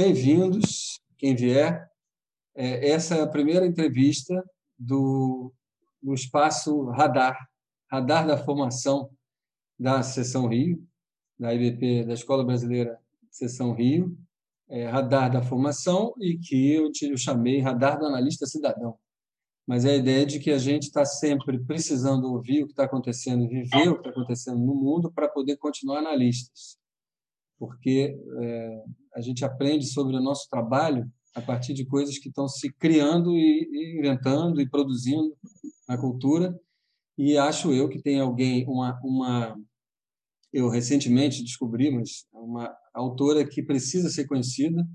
Bem-vindos, 0.00 1.00
quem 1.16 1.34
vier. 1.34 1.90
É, 2.54 2.88
essa 2.88 3.16
é 3.16 3.20
a 3.20 3.26
primeira 3.26 3.66
entrevista 3.66 4.48
do, 4.78 5.52
do 6.00 6.14
espaço 6.14 6.84
Radar, 6.90 7.36
Radar 7.90 8.24
da 8.24 8.38
Formação 8.38 9.10
da 9.76 10.00
Seção 10.04 10.46
Rio, 10.46 10.80
da 11.36 11.52
IBP, 11.52 12.04
da 12.04 12.14
Escola 12.14 12.44
Brasileira 12.44 12.96
Seção 13.28 13.72
Rio, 13.72 14.16
é, 14.68 14.86
Radar 14.86 15.32
da 15.32 15.42
Formação, 15.42 16.14
e 16.20 16.38
que 16.38 16.74
eu, 16.74 16.92
te, 16.92 17.10
eu 17.10 17.16
chamei 17.16 17.58
Radar 17.58 17.98
do 17.98 18.06
Analista 18.06 18.46
Cidadão. 18.46 18.96
Mas 19.66 19.84
é 19.84 19.90
a 19.90 19.96
ideia 19.96 20.24
de 20.24 20.38
que 20.38 20.52
a 20.52 20.58
gente 20.58 20.84
está 20.84 21.04
sempre 21.04 21.58
precisando 21.64 22.32
ouvir 22.32 22.62
o 22.62 22.66
que 22.66 22.72
está 22.72 22.84
acontecendo, 22.84 23.48
viver 23.48 23.88
o 23.88 23.94
que 23.94 24.06
está 24.06 24.10
acontecendo 24.10 24.60
no 24.60 24.76
mundo 24.76 25.10
para 25.10 25.28
poder 25.28 25.56
continuar 25.56 25.98
analistas 25.98 26.78
porque 27.58 28.16
é, 28.40 28.84
a 29.18 29.20
gente 29.20 29.44
aprende 29.44 29.84
sobre 29.86 30.16
o 30.16 30.22
nosso 30.22 30.48
trabalho 30.48 31.10
a 31.34 31.42
partir 31.42 31.74
de 31.74 31.84
coisas 31.84 32.18
que 32.18 32.28
estão 32.28 32.48
se 32.48 32.72
criando 32.72 33.36
e, 33.36 33.98
inventando 33.98 34.60
e 34.60 34.68
produzindo 34.68 35.36
na 35.88 35.98
cultura. 35.98 36.56
E 37.16 37.36
acho 37.36 37.72
eu 37.72 37.88
que 37.88 38.00
tem 38.00 38.20
alguém, 38.20 38.64
uma, 38.68 38.98
uma 39.02 39.58
eu 40.52 40.68
recentemente 40.68 41.42
descobri, 41.42 41.90
mas 41.90 42.26
uma 42.32 42.72
autora 42.94 43.44
que 43.44 43.60
precisa 43.60 44.08
ser 44.08 44.26
conhecida 44.26 44.86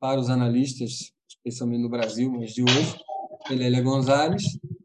para 0.00 0.20
os 0.20 0.28
analistas, 0.28 1.12
especialmente 1.28 1.82
no 1.82 1.88
Brasil, 1.88 2.30
mas 2.30 2.52
de 2.52 2.62
hoje, 2.62 2.98
Elélia 3.48 3.80
Gonzalez, 3.80 4.42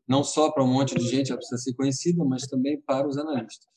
não 0.08 0.24
só 0.24 0.52
para 0.52 0.64
um 0.64 0.72
monte 0.72 0.94
de 0.96 1.08
gente 1.08 1.32
ela 1.32 1.38
precisa 1.38 1.60
ser 1.60 1.74
conhecida, 1.74 2.24
mas 2.24 2.46
também 2.46 2.80
para 2.80 3.08
os 3.08 3.18
analistas. 3.18 3.72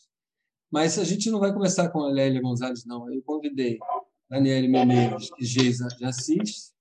Mas 0.71 0.98
a 0.98 1.05
gente 1.05 1.31
não 1.31 1.39
vai 1.39 1.55
começar 1.55 1.89
com 1.89 2.03
a 2.03 2.11
Lélia 2.11 2.43
Gonzalez, 2.43 2.85
não. 2.85 3.09
Eu 3.13 3.23
convidei 3.23 3.79
Daniele 4.28 4.69
Menezes 4.69 5.30
e 5.39 5.44
Geisa 5.44 5.89
de 5.89 6.05
Assis 6.05 6.72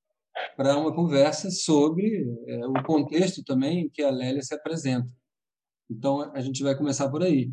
para 0.55 0.77
uma 0.77 0.93
conversa 0.93 1.49
sobre 1.51 2.25
é, 2.47 2.67
o 2.67 2.73
contexto 2.83 3.43
também 3.43 3.81
em 3.81 3.89
que 3.89 4.01
a 4.01 4.09
Lélia 4.09 4.41
se 4.41 4.53
apresenta. 4.53 5.09
Então, 5.89 6.21
a 6.33 6.41
gente 6.41 6.63
vai 6.63 6.75
começar 6.75 7.09
por 7.09 7.21
aí. 7.21 7.51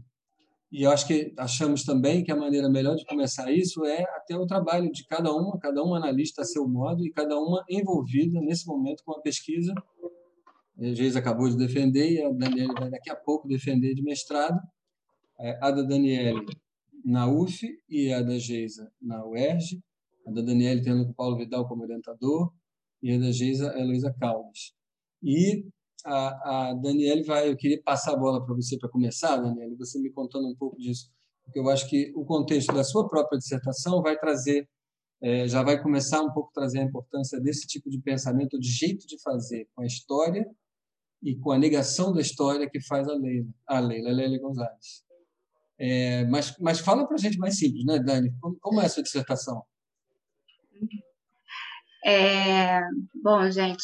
E 0.72 0.86
acho 0.86 1.06
que 1.06 1.34
achamos 1.36 1.82
também 1.82 2.22
que 2.22 2.30
a 2.30 2.36
maneira 2.36 2.68
melhor 2.68 2.94
de 2.94 3.04
começar 3.04 3.50
isso 3.50 3.84
é 3.84 4.02
até 4.16 4.36
o 4.36 4.46
trabalho 4.46 4.90
de 4.92 5.04
cada 5.04 5.32
uma, 5.32 5.58
cada 5.58 5.82
uma 5.82 5.96
analista 5.96 6.42
a 6.42 6.44
seu 6.44 6.66
modo 6.68 7.04
e 7.04 7.10
cada 7.10 7.36
uma 7.38 7.64
envolvida 7.68 8.40
nesse 8.40 8.66
momento 8.68 9.02
com 9.04 9.12
a 9.12 9.20
pesquisa. 9.20 9.74
A 10.78 10.94
Geisa 10.94 11.18
acabou 11.18 11.48
de 11.48 11.56
defender 11.56 12.12
e 12.12 12.22
a 12.22 12.30
Daniela 12.30 12.72
vai 12.78 12.90
daqui 12.90 13.10
a 13.10 13.16
pouco 13.16 13.48
defender 13.48 13.94
de 13.94 14.02
mestrado 14.02 14.60
é, 15.40 15.58
a 15.60 15.70
da 15.72 15.82
Daniele 15.82 16.46
na 17.04 17.28
UF 17.28 17.66
e 17.88 18.12
a 18.12 18.22
da 18.22 18.38
Geisa 18.38 18.92
na 19.00 19.24
UERJ, 19.26 19.82
a 20.26 20.30
da 20.30 20.42
Daniele 20.42 20.82
tendo 20.82 21.02
o 21.02 21.14
Paulo 21.14 21.36
Vidal 21.36 21.66
como 21.68 21.82
orientador 21.82 22.52
e 23.02 23.12
a 23.12 23.18
da 23.18 23.30
Geisa 23.30 23.72
a 23.72 23.80
Heloísa 23.80 24.14
Caldas. 24.18 24.74
E 25.22 25.66
a, 26.04 26.70
a 26.70 26.74
Daniele 26.74 27.22
vai, 27.24 27.48
eu 27.48 27.56
queria 27.56 27.82
passar 27.82 28.12
a 28.12 28.16
bola 28.16 28.44
para 28.44 28.54
você 28.54 28.78
para 28.78 28.88
começar, 28.88 29.36
Daniele, 29.36 29.76
você 29.76 29.98
me 29.98 30.10
contando 30.10 30.48
um 30.48 30.56
pouco 30.56 30.76
disso, 30.78 31.10
porque 31.44 31.58
eu 31.58 31.68
acho 31.68 31.88
que 31.88 32.12
o 32.14 32.24
contexto 32.24 32.72
da 32.72 32.84
sua 32.84 33.08
própria 33.08 33.38
dissertação 33.38 34.02
vai 34.02 34.18
trazer, 34.18 34.68
é, 35.22 35.46
já 35.46 35.62
vai 35.62 35.82
começar 35.82 36.22
um 36.22 36.32
pouco 36.32 36.50
a 36.50 36.60
trazer 36.60 36.80
a 36.80 36.84
importância 36.84 37.40
desse 37.40 37.66
tipo 37.66 37.90
de 37.90 38.00
pensamento, 38.00 38.58
de 38.58 38.68
jeito 38.68 39.06
de 39.06 39.20
fazer 39.20 39.68
com 39.74 39.82
a 39.82 39.86
história 39.86 40.46
e 41.22 41.36
com 41.36 41.52
a 41.52 41.58
negação 41.58 42.12
da 42.12 42.20
história 42.20 42.68
que 42.68 42.80
faz 42.80 43.06
a 43.06 43.12
Leila, 43.12 43.48
a 43.66 43.80
Leila 43.80 44.10
Leila 44.10 44.38
Gonzalez. 44.38 45.09
É, 45.82 46.24
mas, 46.26 46.54
mas 46.58 46.78
fala 46.78 47.06
para 47.06 47.14
a 47.14 47.18
gente 47.18 47.38
mais 47.38 47.58
simples, 47.58 47.86
né, 47.86 47.98
Dani? 47.98 48.30
Como, 48.38 48.56
como 48.60 48.80
é 48.82 48.84
a 48.84 48.88
sua 48.88 49.02
dissertação? 49.02 49.62
É, 52.04 52.82
bom, 53.22 53.50
gente, 53.50 53.82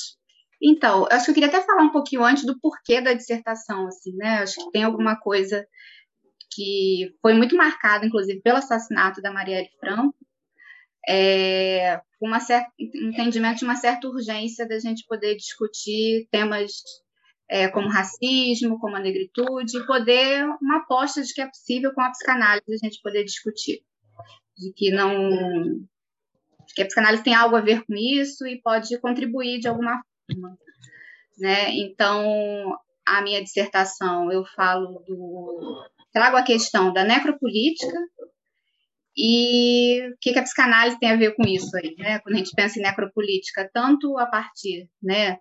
então, 0.62 1.06
acho 1.10 1.24
que 1.24 1.30
eu 1.30 1.34
queria 1.34 1.48
até 1.48 1.62
falar 1.62 1.82
um 1.82 1.92
pouquinho 1.92 2.22
antes 2.22 2.44
do 2.44 2.58
porquê 2.58 3.00
da 3.00 3.14
dissertação, 3.14 3.86
assim, 3.86 4.14
né? 4.16 4.38
Acho 4.38 4.56
que 4.56 4.70
tem 4.72 4.84
alguma 4.84 5.16
coisa 5.18 5.66
que 6.50 7.14
foi 7.20 7.34
muito 7.34 7.56
marcada, 7.56 8.06
inclusive, 8.06 8.40
pelo 8.40 8.58
assassinato 8.58 9.20
da 9.20 9.32
Marielle 9.32 9.68
Franco, 9.80 10.14
é, 11.08 12.00
entendimento 12.78 13.58
de 13.58 13.64
uma 13.64 13.76
certa 13.76 14.08
urgência 14.08 14.66
da 14.66 14.78
gente 14.78 15.04
poder 15.06 15.36
discutir 15.36 16.26
temas 16.30 16.72
é, 17.48 17.68
como 17.68 17.88
racismo, 17.88 18.78
como 18.78 18.96
a 18.96 19.00
negritude, 19.00 19.86
poder 19.86 20.44
uma 20.60 20.78
aposta 20.78 21.22
de 21.22 21.32
que 21.32 21.40
é 21.40 21.46
possível 21.46 21.92
com 21.94 22.00
a 22.00 22.10
psicanálise 22.10 22.64
a 22.68 22.86
gente 22.86 23.00
poder 23.02 23.24
discutir, 23.24 23.82
de 24.56 24.72
que 24.72 24.90
não 24.90 25.86
que 26.74 26.82
a 26.82 26.86
psicanálise 26.86 27.22
tem 27.22 27.34
algo 27.34 27.56
a 27.56 27.60
ver 27.60 27.84
com 27.86 27.94
isso 27.94 28.46
e 28.46 28.60
pode 28.60 28.98
contribuir 28.98 29.60
de 29.60 29.68
alguma 29.68 30.02
forma, 30.26 30.58
né? 31.38 31.70
Então 31.70 32.76
a 33.06 33.22
minha 33.22 33.42
dissertação 33.42 34.30
eu 34.32 34.44
falo 34.44 35.02
do 35.06 35.84
trago 36.12 36.36
a 36.36 36.42
questão 36.42 36.92
da 36.92 37.04
necropolítica 37.04 37.98
e 39.16 40.10
o 40.10 40.16
que, 40.20 40.32
que 40.32 40.38
a 40.38 40.42
psicanálise 40.42 40.98
tem 40.98 41.10
a 41.10 41.16
ver 41.16 41.34
com 41.34 41.44
isso 41.46 41.74
aí, 41.76 41.94
né? 41.96 42.18
Quando 42.18 42.34
a 42.34 42.38
gente 42.38 42.54
pensa 42.54 42.78
em 42.78 42.82
necropolítica, 42.82 43.70
tanto 43.72 44.18
a 44.18 44.26
partir, 44.26 44.90
né, 45.02 45.38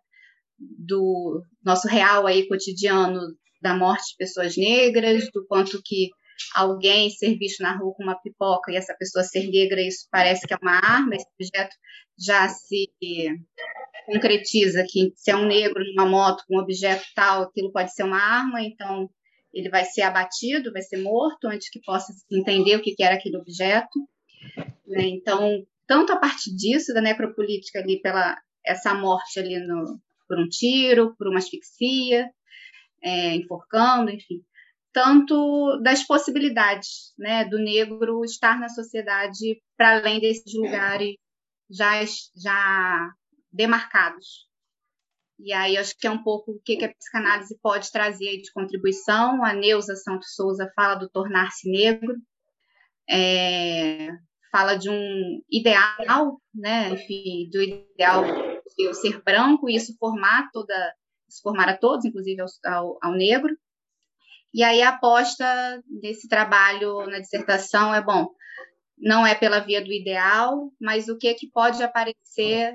do 0.57 1.41
nosso 1.63 1.87
real 1.87 2.27
aí 2.27 2.47
cotidiano 2.47 3.19
da 3.61 3.75
morte 3.75 4.11
de 4.11 4.17
pessoas 4.17 4.55
negras, 4.55 5.29
do 5.33 5.45
quanto 5.47 5.81
que 5.83 6.09
alguém 6.53 7.09
ser 7.09 7.37
visto 7.37 7.61
na 7.61 7.77
rua 7.77 7.93
com 7.95 8.03
uma 8.03 8.19
pipoca 8.21 8.71
e 8.71 8.75
essa 8.75 8.95
pessoa 8.97 9.23
ser 9.23 9.47
negra, 9.47 9.81
isso 9.81 10.07
parece 10.11 10.45
que 10.45 10.53
é 10.53 10.57
uma 10.61 10.77
arma, 10.77 11.15
esse 11.15 11.25
objeto 11.39 11.75
já 12.17 12.47
se 12.49 12.89
concretiza 14.05 14.85
que 14.87 15.11
se 15.15 15.31
é 15.31 15.35
um 15.35 15.47
negro 15.47 15.83
numa 15.83 16.07
moto 16.07 16.43
com 16.47 16.57
um 16.57 16.61
objeto 16.61 17.03
tal, 17.15 17.43
aquilo 17.43 17.71
pode 17.71 17.93
ser 17.93 18.03
uma 18.03 18.19
arma, 18.19 18.61
então 18.61 19.09
ele 19.53 19.69
vai 19.69 19.85
ser 19.85 20.01
abatido, 20.01 20.71
vai 20.71 20.81
ser 20.81 20.97
morto 20.97 21.47
antes 21.47 21.69
que 21.69 21.79
possa 21.81 22.13
entender 22.31 22.75
o 22.75 22.81
que 22.81 22.93
era 23.01 23.15
aquele 23.15 23.37
objeto. 23.37 23.99
Né? 24.85 25.07
Então, 25.07 25.65
tanto 25.87 26.11
a 26.11 26.17
partir 26.17 26.53
disso, 26.55 26.93
da 26.93 27.01
necropolítica 27.01 27.79
ali, 27.79 28.01
pela 28.01 28.37
essa 28.65 28.93
morte 28.93 29.39
ali 29.39 29.57
no, 29.59 29.99
por 30.27 30.39
um 30.39 30.47
tiro, 30.47 31.15
por 31.17 31.27
uma 31.27 31.39
asfixia, 31.39 32.29
é, 33.03 33.35
enforcando, 33.35 34.11
enfim. 34.11 34.41
Tanto 34.93 35.79
das 35.83 36.03
possibilidades 36.03 37.13
né, 37.17 37.45
do 37.45 37.57
negro 37.57 38.23
estar 38.23 38.59
na 38.59 38.69
sociedade 38.69 39.61
para 39.77 39.97
além 39.97 40.19
desses 40.19 40.53
lugares 40.53 41.15
já, 41.69 42.01
já 42.35 43.11
demarcados. 43.51 44.47
E 45.37 45.51
aí 45.51 45.77
acho 45.77 45.97
que 45.97 46.07
é 46.07 46.11
um 46.11 46.23
pouco 46.23 46.51
o 46.51 46.61
que 46.63 46.83
a 46.83 46.93
psicanálise 46.93 47.59
pode 47.61 47.91
trazer 47.91 48.37
de 48.41 48.51
contribuição. 48.53 49.43
A 49.43 49.53
Neuza 49.53 49.95
Santos 49.95 50.33
Souza 50.33 50.71
fala 50.75 50.95
do 50.95 51.09
tornar-se 51.09 51.69
negro, 51.69 52.15
é, 53.09 54.07
fala 54.49 54.75
de 54.75 54.89
um 54.89 55.41
ideal, 55.51 56.39
né, 56.53 56.91
enfim, 56.91 57.49
do 57.51 57.61
ideal 57.61 58.23
eu 58.77 58.93
ser 58.93 59.21
branco 59.23 59.69
e 59.69 59.75
isso 59.75 59.95
formar 59.97 60.49
toda, 60.51 60.73
isso 61.27 61.41
formar 61.41 61.69
a 61.69 61.77
todos, 61.77 62.05
inclusive 62.05 62.41
ao, 62.41 62.47
ao, 62.65 62.97
ao 63.01 63.11
negro. 63.13 63.55
E 64.53 64.63
aí 64.63 64.81
a 64.81 64.89
aposta 64.89 65.83
desse 66.01 66.27
trabalho 66.27 67.05
na 67.07 67.19
dissertação 67.19 67.93
é 67.93 68.01
bom, 68.01 68.29
não 68.97 69.27
é 69.27 69.35
pela 69.35 69.59
via 69.59 69.83
do 69.83 69.91
ideal, 69.91 70.71
mas 70.79 71.09
o 71.09 71.17
que 71.17 71.27
é 71.27 71.33
que 71.33 71.49
pode 71.49 71.83
aparecer 71.83 72.73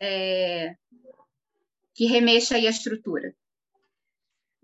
é, 0.00 0.74
que 1.94 2.06
remexa 2.06 2.56
aí 2.56 2.66
a 2.66 2.70
estrutura. 2.70 3.34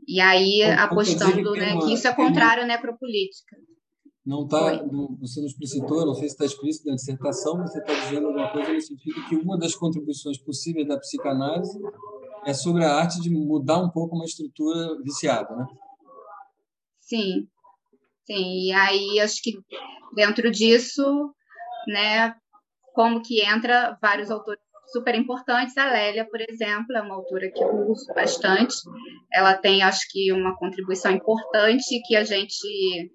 E 0.06 0.20
aí 0.20 0.62
apostando 0.62 1.52
que, 1.52 1.60
né, 1.60 1.78
que 1.80 1.92
isso 1.92 2.08
é 2.08 2.14
contrário 2.14 2.62
à 2.62 2.66
necropolítica. 2.66 3.56
Não 4.24 4.46
tá, 4.46 4.82
você 5.20 5.40
não 5.40 5.46
explicitou, 5.46 6.04
não 6.04 6.14
sei 6.14 6.28
se 6.28 6.34
está 6.34 6.44
explícito 6.44 6.88
na 6.88 6.96
dissertação, 6.96 7.56
mas 7.56 7.72
você 7.72 7.78
está 7.78 7.94
dizendo 7.94 8.26
alguma 8.26 8.50
coisa 8.52 8.72
no 8.72 8.80
sentido 8.80 9.26
que 9.26 9.36
uma 9.36 9.56
das 9.56 9.74
contribuições 9.74 10.38
possíveis 10.38 10.86
da 10.86 10.98
psicanálise 10.98 11.78
é 12.44 12.52
sobre 12.52 12.84
a 12.84 12.94
arte 12.94 13.20
de 13.20 13.30
mudar 13.30 13.78
um 13.78 13.88
pouco 13.88 14.14
uma 14.14 14.24
estrutura 14.24 15.00
viciada, 15.02 15.54
né? 15.56 15.66
Sim, 17.00 17.48
sim. 18.26 18.66
E 18.66 18.72
aí 18.72 19.20
acho 19.20 19.42
que 19.42 19.52
dentro 20.14 20.50
disso, 20.50 21.32
né, 21.86 22.34
como 22.94 23.22
que 23.22 23.40
entra 23.42 23.96
vários 24.02 24.30
autores 24.30 24.60
super 24.92 25.14
importantes. 25.14 25.76
A 25.76 25.90
Lélia, 25.90 26.26
por 26.28 26.40
exemplo, 26.40 26.96
é 26.96 27.02
uma 27.02 27.14
autora 27.14 27.50
que 27.50 27.62
eu 27.62 27.90
uso 27.90 28.06
bastante. 28.14 28.74
Ela 29.32 29.54
tem, 29.54 29.82
acho 29.82 30.00
que, 30.10 30.32
uma 30.32 30.56
contribuição 30.56 31.12
importante 31.12 32.00
que 32.06 32.16
a 32.16 32.24
gente 32.24 33.12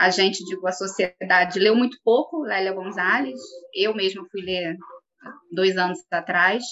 a 0.00 0.08
gente, 0.08 0.42
digo, 0.46 0.66
a 0.66 0.72
sociedade 0.72 1.60
leu 1.60 1.76
muito 1.76 1.98
pouco 2.02 2.40
Lélia 2.40 2.72
Gonzalez, 2.72 3.38
eu 3.74 3.94
mesma 3.94 4.24
fui 4.30 4.40
ler 4.40 4.74
dois 5.52 5.76
anos 5.76 5.98
atrás, 6.10 6.64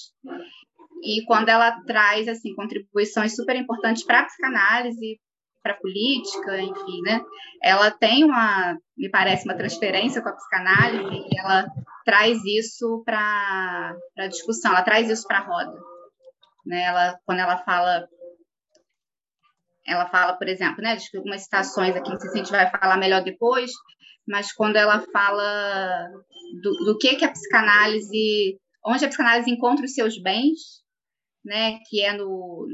e 1.02 1.22
quando 1.26 1.50
ela 1.50 1.78
traz 1.82 2.26
assim 2.26 2.54
contribuições 2.54 3.36
super 3.36 3.54
importantes 3.54 4.02
para 4.02 4.20
a 4.20 4.24
psicanálise, 4.24 5.20
para 5.62 5.74
a 5.74 5.76
política, 5.76 6.58
enfim, 6.58 7.02
né? 7.02 7.20
Ela 7.62 7.90
tem 7.90 8.24
uma, 8.24 8.78
me 8.96 9.10
parece, 9.10 9.44
uma 9.44 9.56
transferência 9.56 10.22
com 10.22 10.30
a 10.30 10.34
psicanálise 10.34 11.26
e 11.30 11.38
ela 11.38 11.66
traz 12.06 12.42
isso 12.46 13.02
para 13.04 13.94
a 14.16 14.26
discussão, 14.26 14.70
ela 14.70 14.82
traz 14.82 15.10
isso 15.10 15.26
para 15.28 15.40
a 15.40 15.44
roda. 15.44 15.78
Né? 16.64 16.82
Ela, 16.84 17.18
quando 17.26 17.40
ela 17.40 17.58
fala 17.58 18.08
ela 19.88 20.06
fala, 20.08 20.34
por 20.34 20.46
exemplo, 20.48 20.82
né, 20.82 20.96
de 20.96 21.16
algumas 21.16 21.42
citações 21.42 21.96
aqui, 21.96 22.10
não 22.10 22.20
sei 22.20 22.30
se 22.30 22.34
a 22.38 22.42
gente 22.42 22.52
vai 22.52 22.70
falar 22.70 22.98
melhor 22.98 23.24
depois, 23.24 23.70
mas 24.26 24.52
quando 24.52 24.76
ela 24.76 25.00
fala 25.10 26.08
do, 26.62 26.84
do 26.84 26.98
que 26.98 27.16
que 27.16 27.24
a 27.24 27.32
psicanálise, 27.32 28.58
onde 28.84 29.04
a 29.04 29.08
psicanálise 29.08 29.50
encontra 29.50 29.84
os 29.84 29.94
seus 29.94 30.20
bens, 30.20 30.82
né, 31.44 31.78
que 31.88 32.02
é 32.02 32.12
no, 32.12 32.66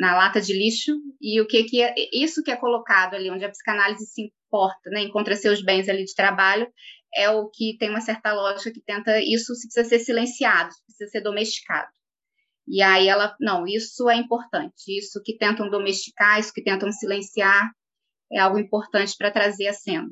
na 0.00 0.16
lata 0.16 0.40
de 0.40 0.54
lixo, 0.54 0.96
e 1.20 1.40
o 1.40 1.46
que 1.46 1.64
que 1.64 1.82
é, 1.82 1.94
isso 2.12 2.42
que 2.42 2.50
é 2.50 2.56
colocado 2.56 3.14
ali, 3.14 3.30
onde 3.30 3.44
a 3.44 3.50
psicanálise 3.50 4.06
se 4.06 4.22
importa, 4.22 4.90
né, 4.90 5.02
encontra 5.02 5.36
seus 5.36 5.62
bens 5.62 5.88
ali 5.88 6.04
de 6.04 6.14
trabalho, 6.14 6.66
é 7.14 7.28
o 7.28 7.50
que 7.50 7.76
tem 7.78 7.90
uma 7.90 8.00
certa 8.00 8.32
lógica 8.32 8.72
que 8.72 8.80
tenta, 8.80 9.20
isso 9.20 9.52
precisa 9.52 9.84
ser 9.84 9.98
silenciado, 9.98 10.70
precisa 10.86 11.10
ser 11.10 11.20
domesticado. 11.20 11.90
E 12.66 12.80
aí 12.80 13.08
ela, 13.08 13.34
não, 13.40 13.66
isso 13.66 14.08
é 14.08 14.16
importante, 14.16 14.96
isso 14.96 15.20
que 15.24 15.36
tentam 15.36 15.68
domesticar, 15.68 16.38
isso 16.38 16.52
que 16.52 16.62
tentam 16.62 16.90
silenciar, 16.92 17.70
é 18.30 18.38
algo 18.38 18.58
importante 18.58 19.14
para 19.18 19.30
trazer 19.30 19.68
a 19.68 19.74
cena. 19.74 20.08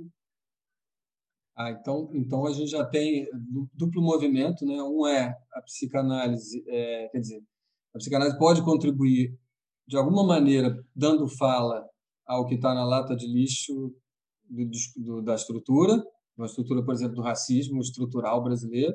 Ah, 1.56 1.70
então, 1.70 2.10
então 2.14 2.46
a 2.46 2.52
gente 2.52 2.70
já 2.70 2.84
tem 2.84 3.28
duplo 3.74 4.02
movimento, 4.02 4.64
né? 4.64 4.82
Um 4.82 5.06
é 5.06 5.36
a 5.52 5.62
psicanálise, 5.62 6.64
é, 6.66 7.08
quer 7.08 7.18
dizer, 7.18 7.42
a 7.94 7.98
psicanálise 7.98 8.38
pode 8.38 8.64
contribuir 8.64 9.36
de 9.86 9.96
alguma 9.96 10.24
maneira 10.24 10.74
dando 10.94 11.28
fala 11.28 11.84
ao 12.26 12.46
que 12.46 12.54
está 12.54 12.72
na 12.74 12.84
lata 12.84 13.14
de 13.14 13.26
lixo 13.26 13.92
do, 14.48 14.70
do, 14.96 15.22
da 15.22 15.34
estrutura, 15.34 16.02
uma 16.36 16.46
estrutura, 16.46 16.84
por 16.84 16.94
exemplo, 16.94 17.16
do 17.16 17.22
racismo 17.22 17.80
estrutural 17.80 18.42
brasileiro, 18.42 18.94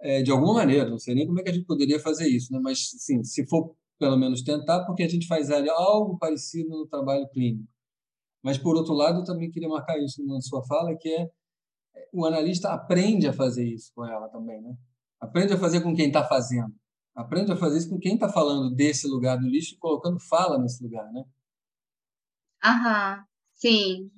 é, 0.00 0.22
de 0.22 0.30
alguma 0.30 0.54
maneira, 0.54 0.88
não 0.88 0.98
sei 0.98 1.14
nem 1.14 1.26
como 1.26 1.40
é 1.40 1.42
que 1.42 1.50
a 1.50 1.52
gente 1.52 1.66
poderia 1.66 1.98
fazer 1.98 2.28
isso, 2.28 2.52
né? 2.52 2.58
mas 2.62 2.90
sim, 2.98 3.22
se 3.24 3.46
for 3.46 3.74
pelo 3.98 4.16
menos 4.16 4.42
tentar, 4.42 4.84
porque 4.84 5.02
a 5.02 5.08
gente 5.08 5.26
faz 5.26 5.50
algo 5.50 6.16
parecido 6.18 6.70
no 6.70 6.86
trabalho 6.86 7.28
clínico. 7.30 7.68
Mas, 8.42 8.56
por 8.56 8.76
outro 8.76 8.94
lado, 8.94 9.20
eu 9.20 9.24
também 9.24 9.50
queria 9.50 9.68
marcar 9.68 9.98
isso 9.98 10.24
na 10.24 10.40
sua 10.40 10.64
fala, 10.64 10.96
que 10.96 11.08
é 11.08 11.28
o 12.12 12.24
analista 12.24 12.72
aprende 12.72 13.26
a 13.26 13.32
fazer 13.32 13.66
isso 13.66 13.90
com 13.94 14.06
ela 14.06 14.28
também, 14.28 14.60
né? 14.62 14.74
Aprende 15.20 15.52
a 15.52 15.58
fazer 15.58 15.80
com 15.80 15.94
quem 15.94 16.06
está 16.06 16.24
fazendo. 16.24 16.72
Aprende 17.14 17.50
a 17.50 17.56
fazer 17.56 17.78
isso 17.78 17.90
com 17.90 17.98
quem 17.98 18.14
está 18.14 18.28
falando 18.28 18.72
desse 18.72 19.08
lugar 19.08 19.36
do 19.36 19.48
lixo 19.48 19.74
e 19.74 19.78
colocando 19.78 20.20
fala 20.20 20.58
nesse 20.58 20.82
lugar, 20.82 21.10
né? 21.12 21.24
Aham, 22.64 23.24
sim. 23.54 24.10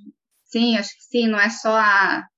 Sim, 0.44 0.76
acho 0.76 0.94
que 0.96 1.04
sim, 1.04 1.26
não 1.26 1.40
é 1.40 1.48
só 1.48 1.74
a... 1.74 2.28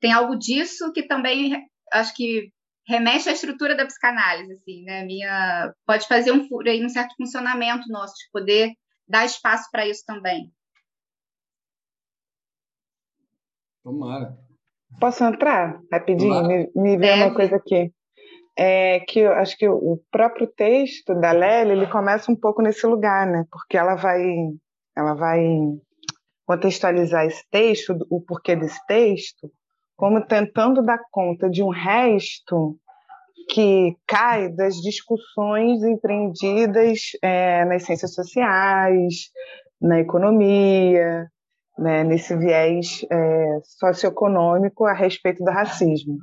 Tem 0.00 0.12
algo 0.12 0.36
disso 0.36 0.92
que 0.92 1.06
também 1.06 1.66
acho 1.92 2.14
que 2.14 2.52
remete 2.86 3.28
à 3.28 3.32
estrutura 3.32 3.76
da 3.76 3.86
psicanálise, 3.86 4.52
assim, 4.52 4.82
né? 4.84 5.04
Minha 5.04 5.72
pode 5.86 6.06
fazer 6.06 6.32
um 6.32 6.46
furo 6.48 6.68
aí 6.68 6.84
um 6.84 6.88
certo 6.88 7.14
funcionamento 7.16 7.88
nosso 7.88 8.14
de 8.14 8.30
poder 8.32 8.72
dar 9.08 9.24
espaço 9.24 9.68
para 9.70 9.86
isso 9.86 10.04
também. 10.06 10.50
Tomara. 13.82 14.36
Posso 14.98 15.24
entrar 15.24 15.80
rapidinho? 15.92 16.46
Me, 16.46 16.70
me 16.74 16.96
vê 16.96 17.12
uma 17.14 17.34
coisa 17.34 17.56
aqui. 17.56 17.92
É 18.56 19.00
que 19.00 19.18
eu 19.18 19.32
acho 19.32 19.56
que 19.56 19.68
o 19.68 20.00
próprio 20.10 20.46
texto 20.46 21.12
da 21.14 21.32
Lélia, 21.32 21.72
ele 21.72 21.88
começa 21.88 22.30
um 22.30 22.36
pouco 22.36 22.62
nesse 22.62 22.86
lugar, 22.86 23.26
né? 23.26 23.44
Porque 23.50 23.76
ela 23.76 23.96
vai, 23.96 24.22
ela 24.96 25.14
vai 25.14 25.42
contextualizar 26.46 27.26
esse 27.26 27.44
texto, 27.50 27.96
o 28.08 28.20
porquê 28.20 28.54
desse 28.54 28.78
texto, 28.86 29.50
como 29.96 30.24
tentando 30.24 30.82
dar 30.82 31.00
conta 31.10 31.48
de 31.48 31.62
um 31.62 31.70
resto 31.70 32.76
que 33.48 33.96
cai 34.06 34.48
das 34.48 34.76
discussões 34.76 35.82
empreendidas 35.82 37.10
é, 37.22 37.64
nas 37.64 37.82
ciências 37.84 38.14
sociais, 38.14 39.30
na 39.80 40.00
economia, 40.00 41.28
né, 41.78 42.04
nesse 42.04 42.36
viés 42.36 43.04
é, 43.10 43.58
socioeconômico 43.62 44.86
a 44.86 44.92
respeito 44.92 45.44
do 45.44 45.50
racismo. 45.50 46.18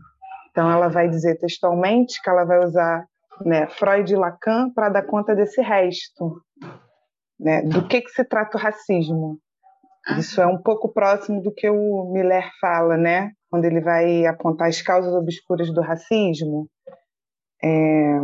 Então, 0.49 0.69
ela 0.69 0.87
vai 0.87 1.07
dizer 1.07 1.37
textualmente 1.37 2.21
que 2.21 2.29
ela 2.29 2.43
vai 2.43 2.59
usar 2.65 3.05
né, 3.45 3.67
Freud 3.67 4.11
e 4.11 4.15
Lacan 4.15 4.69
para 4.73 4.89
dar 4.89 5.03
conta 5.03 5.35
desse 5.35 5.61
resto. 5.61 6.41
Né, 7.39 7.61
do 7.63 7.87
que, 7.87 8.01
que 8.01 8.11
se 8.11 8.23
trata 8.23 8.57
o 8.57 8.61
racismo? 8.61 9.39
Isso 10.17 10.41
é 10.41 10.47
um 10.47 10.57
pouco 10.57 10.91
próximo 10.91 11.41
do 11.41 11.51
que 11.51 11.69
o 11.69 12.11
Miller 12.11 12.49
fala, 12.59 12.97
né? 12.97 13.31
Quando 13.51 13.65
ele 13.65 13.81
vai 13.81 14.25
apontar 14.25 14.69
as 14.69 14.81
causas 14.81 15.13
obscuras 15.13 15.71
do 15.73 15.81
racismo. 15.81 16.69
É, 17.61 18.17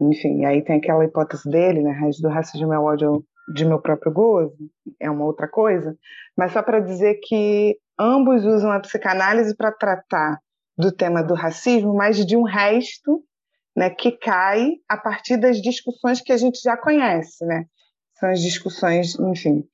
enfim, 0.00 0.44
aí 0.46 0.64
tem 0.64 0.78
aquela 0.78 1.04
hipótese 1.04 1.48
dele, 1.48 1.82
né? 1.82 1.92
Raiz 1.92 2.18
do 2.18 2.28
racismo 2.28 2.72
é 2.72 2.78
o 2.78 2.84
ódio 2.84 3.22
de 3.54 3.66
meu 3.66 3.80
próprio 3.80 4.10
gozo, 4.10 4.56
é 4.98 5.10
uma 5.10 5.24
outra 5.24 5.46
coisa, 5.46 5.94
mas 6.36 6.52
só 6.52 6.62
para 6.62 6.80
dizer 6.80 7.20
que 7.22 7.76
ambos 7.98 8.44
usam 8.44 8.72
a 8.72 8.80
psicanálise 8.80 9.54
para 9.54 9.70
tratar 9.70 10.38
do 10.78 10.90
tema 10.90 11.22
do 11.22 11.34
racismo, 11.34 11.94
mas 11.94 12.24
de 12.24 12.36
um 12.36 12.44
resto 12.44 13.22
né, 13.76 13.90
que 13.90 14.12
cai 14.12 14.70
a 14.88 14.96
partir 14.96 15.36
das 15.36 15.60
discussões 15.60 16.20
que 16.22 16.32
a 16.32 16.36
gente 16.36 16.60
já 16.62 16.76
conhece, 16.76 17.44
né? 17.44 17.66
São 18.18 18.30
as 18.30 18.40
discussões, 18.40 19.18
enfim, 19.18 19.64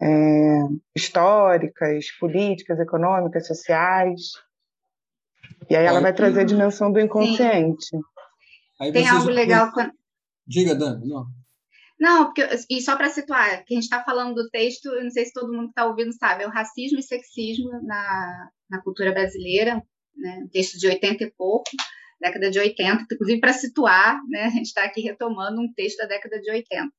é, 0.00 0.62
históricas, 0.94 2.10
políticas, 2.18 2.78
econômicas, 2.80 3.46
sociais. 3.46 4.32
E 5.68 5.76
aí 5.76 5.84
ela 5.84 6.00
vai 6.00 6.12
trazer 6.12 6.40
a 6.40 6.44
dimensão 6.44 6.90
do 6.90 7.00
inconsciente. 7.00 7.90
Tem 8.92 9.06
algo 9.08 9.28
legal. 9.28 9.70
Quando... 9.72 9.92
Diga, 10.46 10.74
Dani, 10.74 11.06
não. 11.06 11.26
Não, 12.00 12.24
porque, 12.24 12.48
e 12.70 12.80
só 12.80 12.96
para 12.96 13.10
situar, 13.10 13.62
que 13.66 13.74
a 13.74 13.76
gente 13.76 13.84
está 13.84 14.02
falando 14.02 14.34
do 14.34 14.48
texto, 14.48 14.86
eu 14.86 15.04
não 15.04 15.10
sei 15.10 15.26
se 15.26 15.34
todo 15.34 15.52
mundo 15.52 15.64
que 15.64 15.72
está 15.72 15.84
ouvindo 15.84 16.14
sabe, 16.14 16.44
é 16.44 16.46
o 16.46 16.50
racismo 16.50 16.98
e 16.98 17.02
sexismo 17.02 17.68
na, 17.82 18.50
na 18.70 18.82
cultura 18.82 19.12
brasileira, 19.12 19.82
né? 20.16 20.48
texto 20.50 20.78
de 20.78 20.88
80 20.88 21.24
e 21.24 21.30
pouco, 21.32 21.68
década 22.18 22.50
de 22.50 22.58
80, 22.58 23.04
inclusive 23.12 23.38
para 23.38 23.52
situar, 23.52 24.18
né? 24.28 24.44
a 24.44 24.48
gente 24.48 24.66
está 24.66 24.82
aqui 24.84 25.02
retomando 25.02 25.60
um 25.60 25.70
texto 25.74 25.98
da 25.98 26.06
década 26.06 26.40
de 26.40 26.50
80 26.50 26.90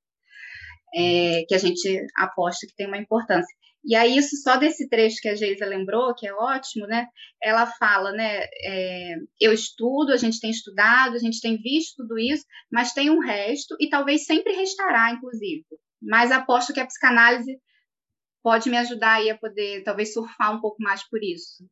é, 0.93 1.43
que 1.47 1.55
a 1.55 1.57
gente 1.57 2.05
aposta 2.17 2.67
que 2.67 2.75
tem 2.75 2.87
uma 2.87 2.97
importância. 2.97 3.55
E 3.83 3.95
aí, 3.95 4.15
isso 4.15 4.37
só 4.37 4.57
desse 4.57 4.87
trecho 4.87 5.19
que 5.19 5.27
a 5.27 5.35
Geisa 5.35 5.65
lembrou, 5.65 6.13
que 6.13 6.27
é 6.27 6.33
ótimo, 6.33 6.85
né? 6.85 7.07
Ela 7.41 7.65
fala, 7.65 8.11
né? 8.11 8.43
É, 8.63 9.15
eu 9.39 9.51
estudo, 9.51 10.13
a 10.13 10.17
gente 10.17 10.39
tem 10.39 10.51
estudado, 10.51 11.15
a 11.15 11.19
gente 11.19 11.41
tem 11.41 11.57
visto 11.57 11.95
tudo 11.97 12.19
isso, 12.19 12.45
mas 12.71 12.93
tem 12.93 13.09
um 13.09 13.19
resto, 13.19 13.75
e 13.79 13.89
talvez 13.89 14.25
sempre 14.25 14.53
restará, 14.53 15.11
inclusive. 15.11 15.65
Mas 15.99 16.31
aposto 16.31 16.73
que 16.73 16.79
a 16.79 16.85
psicanálise 16.85 17.59
pode 18.43 18.69
me 18.69 18.77
ajudar 18.77 19.15
aí 19.15 19.31
a 19.31 19.37
poder, 19.37 19.83
talvez, 19.83 20.13
surfar 20.13 20.55
um 20.55 20.61
pouco 20.61 20.77
mais 20.81 21.07
por 21.07 21.23
isso. 21.23 21.65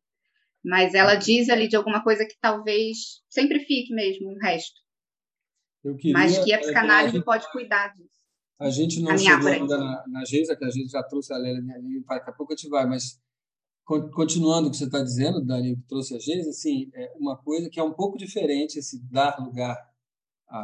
Mas 0.64 0.94
ela 0.94 1.14
diz 1.14 1.48
ali 1.48 1.68
de 1.68 1.76
alguma 1.76 2.02
coisa 2.02 2.26
que 2.26 2.36
talvez 2.40 3.22
sempre 3.28 3.60
fique 3.60 3.94
mesmo, 3.94 4.30
um 4.30 4.38
resto. 4.38 4.80
Queria, 5.96 6.12
mas 6.12 6.38
que 6.44 6.52
a 6.52 6.58
psicanálise 6.58 7.16
é, 7.16 7.22
pode 7.22 7.50
cuidar 7.50 7.88
disso. 7.94 8.19
A 8.60 8.68
gente 8.68 9.00
não 9.00 9.16
chegou 9.16 9.48
ainda 9.48 9.78
na, 9.78 10.04
na 10.06 10.24
Geisa, 10.24 10.54
que 10.54 10.64
a 10.64 10.70
gente 10.70 10.90
já 10.90 11.02
trouxe 11.02 11.32
a 11.32 11.38
Lélia 11.38 11.74
ali, 11.74 12.04
daqui 12.06 12.28
a 12.28 12.32
pouco 12.32 12.52
a 12.52 12.56
gente 12.56 12.68
vai, 12.68 12.86
mas 12.86 13.18
continuando 14.12 14.68
o 14.68 14.70
que 14.70 14.76
você 14.76 14.84
está 14.84 15.02
dizendo, 15.02 15.44
Dani, 15.44 15.76
que 15.76 15.82
trouxe 15.88 16.14
a 16.14 16.18
Geisa, 16.18 16.50
assim, 16.50 16.90
é 16.94 17.12
uma 17.16 17.38
coisa 17.38 17.70
que 17.70 17.80
é 17.80 17.82
um 17.82 17.94
pouco 17.94 18.18
diferente, 18.18 18.78
esse 18.78 19.02
dar 19.10 19.38
lugar 19.40 19.76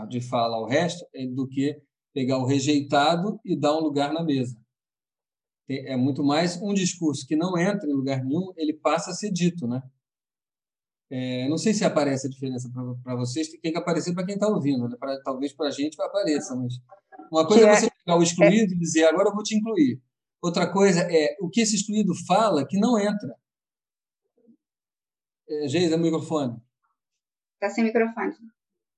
de 0.09 0.21
fala 0.21 0.57
ao 0.57 0.67
resto, 0.67 1.07
é 1.15 1.27
do 1.27 1.49
que 1.49 1.81
pegar 2.13 2.39
o 2.39 2.47
rejeitado 2.47 3.41
e 3.45 3.59
dar 3.59 3.75
um 3.75 3.81
lugar 3.81 4.13
na 4.13 4.23
mesa. 4.23 4.57
É 5.69 5.97
muito 5.97 6.23
mais 6.23 6.61
um 6.61 6.75
discurso 6.75 7.27
que 7.27 7.35
não 7.35 7.59
entra 7.59 7.89
em 7.89 7.95
lugar 7.95 8.23
nenhum, 8.23 8.53
ele 8.57 8.75
passa 8.75 9.11
a 9.11 9.15
ser 9.15 9.33
dito, 9.33 9.67
né? 9.67 9.83
É, 11.09 11.49
não 11.49 11.57
sei 11.57 11.73
se 11.73 11.85
aparece 11.85 12.27
a 12.27 12.31
diferença 12.31 12.69
para 13.03 13.15
vocês, 13.15 13.49
tem 13.49 13.73
que 13.73 13.79
aparecer 13.79 14.13
para 14.13 14.27
quem 14.27 14.35
está 14.35 14.49
ouvindo, 14.49 14.89
né? 14.89 14.97
pra, 14.99 15.21
talvez 15.23 15.53
para 15.53 15.69
a 15.69 15.71
gente 15.71 16.01
apareça, 16.03 16.55
mas 16.57 16.75
uma 17.31 17.47
coisa 17.47 17.67
é, 17.67 17.71
é 17.71 17.75
você 17.77 17.91
pegar 18.05 18.19
o 18.19 18.23
excluído 18.23 18.73
é... 18.73 18.77
e 18.77 18.79
dizer 18.79 19.05
agora 19.05 19.29
eu 19.29 19.35
vou 19.35 19.43
te 19.43 19.57
incluir. 19.57 20.01
Outra 20.43 20.71
coisa 20.71 21.01
é 21.11 21.37
o 21.41 21.49
que 21.49 21.61
esse 21.61 21.77
excluído 21.77 22.13
fala 22.27 22.67
que 22.67 22.79
não 22.79 22.99
entra. 22.99 23.35
É, 25.49 25.69
Geisa, 25.69 25.97
microfone. 25.97 26.57
Está 27.55 27.71
sem 27.71 27.85
microfone. 27.85 28.35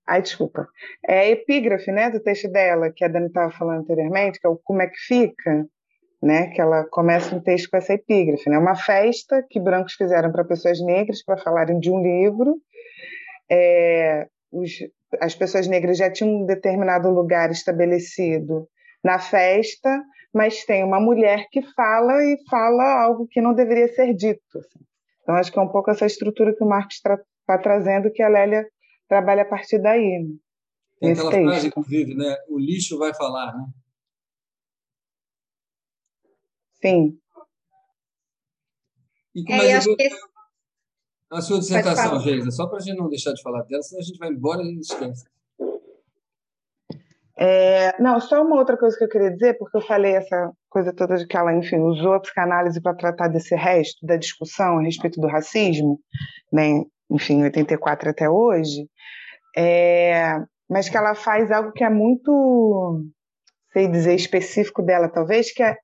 Ai, 0.06 0.23
desculpa. 0.23 0.66
É 1.06 1.20
a 1.20 1.28
epígrafe 1.28 1.92
né, 1.92 2.11
do 2.11 2.20
texto 2.20 2.50
dela, 2.50 2.90
que 2.90 3.04
a 3.04 3.08
Dani 3.08 3.26
estava 3.26 3.52
falando 3.52 3.80
anteriormente, 3.80 4.40
que 4.40 4.47
é 4.47 4.50
o 4.50 4.56
Como 4.56 4.80
é 4.80 4.87
que 4.88 4.97
fica, 4.97 5.68
né, 6.23 6.49
que 6.49 6.61
ela 6.61 6.85
começa 6.85 7.37
um 7.37 7.40
texto 7.40 7.70
com 7.70 7.76
essa 7.76 7.92
epígrafe. 7.92 8.49
Né, 8.49 8.58
uma 8.58 8.75
festa 8.75 9.44
que 9.49 9.61
brancos 9.61 9.92
fizeram 9.94 10.32
para 10.32 10.44
pessoas 10.44 10.80
negras 10.80 11.23
para 11.23 11.37
falarem 11.37 11.78
de 11.78 11.90
um 11.90 12.02
livro. 12.02 12.56
É, 13.50 14.26
os, 14.50 14.70
as 15.21 15.35
pessoas 15.35 15.67
negras 15.67 15.97
já 15.99 16.11
tinham 16.11 16.43
um 16.43 16.47
determinado 16.47 17.09
lugar 17.11 17.50
estabelecido 17.50 18.69
na 19.03 19.19
festa, 19.19 20.03
mas 20.33 20.65
tem 20.65 20.85
uma 20.85 21.00
mulher 21.00 21.47
que 21.50 21.62
fala 21.75 22.23
e 22.25 22.37
fala 22.50 23.03
algo 23.03 23.27
que 23.29 23.41
não 23.41 23.55
deveria 23.55 23.88
ser 23.88 24.15
dito. 24.15 24.59
Assim. 24.59 24.81
Então, 25.23 25.35
acho 25.35 25.53
que 25.53 25.59
é 25.59 25.62
um 25.62 25.69
pouco 25.69 25.91
essa 25.91 26.07
estrutura 26.07 26.55
que 26.55 26.62
o 26.62 26.69
Marx 26.69 26.97
está 26.97 27.19
tra 27.47 27.59
trazendo, 27.59 28.12
que 28.12 28.23
a 28.23 28.29
Lélia 28.29 28.67
trabalha 29.09 29.43
a 29.43 29.49
partir 29.49 29.79
daí. 29.79 30.21
Né? 30.21 30.35
Tem 31.00 31.12
aquela 31.12 31.31
texto. 31.31 31.49
frase, 31.49 31.67
inclusive, 31.69 32.15
né? 32.15 32.37
o 32.49 32.59
lixo 32.59 32.99
vai 32.99 33.15
falar, 33.15 33.57
né? 33.57 33.65
Sim. 36.81 37.19
E 39.35 39.53
é, 39.53 39.73
é 39.73 39.81
que... 39.81 40.09
a 41.30 41.40
sua 41.40 41.58
dissertação, 41.58 42.20
Geisa? 42.20 42.50
Só 42.50 42.66
para 42.66 42.78
a 42.78 42.80
gente 42.80 42.97
não 42.97 43.08
deixar 43.08 43.32
de 43.32 43.42
falar 43.42 43.62
dela, 43.62 43.82
senão 43.82 44.00
a 44.00 44.04
gente 44.04 44.18
vai 44.18 44.30
embora 44.30 44.62
e 44.62 44.78
esquece. 44.78 45.25
É, 47.40 48.00
não, 48.02 48.20
só 48.20 48.42
uma 48.42 48.56
outra 48.56 48.76
coisa 48.76 48.99
que 48.99 49.04
eu 49.04 49.08
queria 49.08 49.30
dizer, 49.30 49.56
porque 49.58 49.76
eu 49.76 49.80
falei 49.80 50.16
essa 50.16 50.50
coisa 50.68 50.92
toda 50.92 51.16
de 51.16 51.25
que 51.25 51.37
ela, 51.37 51.54
enfim, 51.54 51.78
usou 51.78 52.14
a 52.14 52.20
psicanálise 52.20 52.80
para 52.80 52.97
tratar 52.97 53.28
desse 53.28 53.54
resto 53.54 54.04
da 54.04 54.16
discussão 54.16 54.78
a 54.78 54.82
respeito 54.82 55.20
do 55.20 55.28
racismo, 55.28 56.00
né, 56.52 56.82
enfim, 57.08 57.44
84 57.44 58.11
até 58.11 58.28
hoje, 58.28 58.88
é, 59.56 60.37
mas 60.68 60.88
que 60.88 60.97
ela 60.97 61.14
faz 61.14 61.52
algo 61.52 61.70
que 61.70 61.85
é 61.85 61.88
muito, 61.88 63.04
sei 63.73 63.87
dizer, 63.87 64.16
específico 64.16 64.82
dela, 64.82 65.08
talvez, 65.08 65.52
que 65.52 65.62
é, 65.62 65.76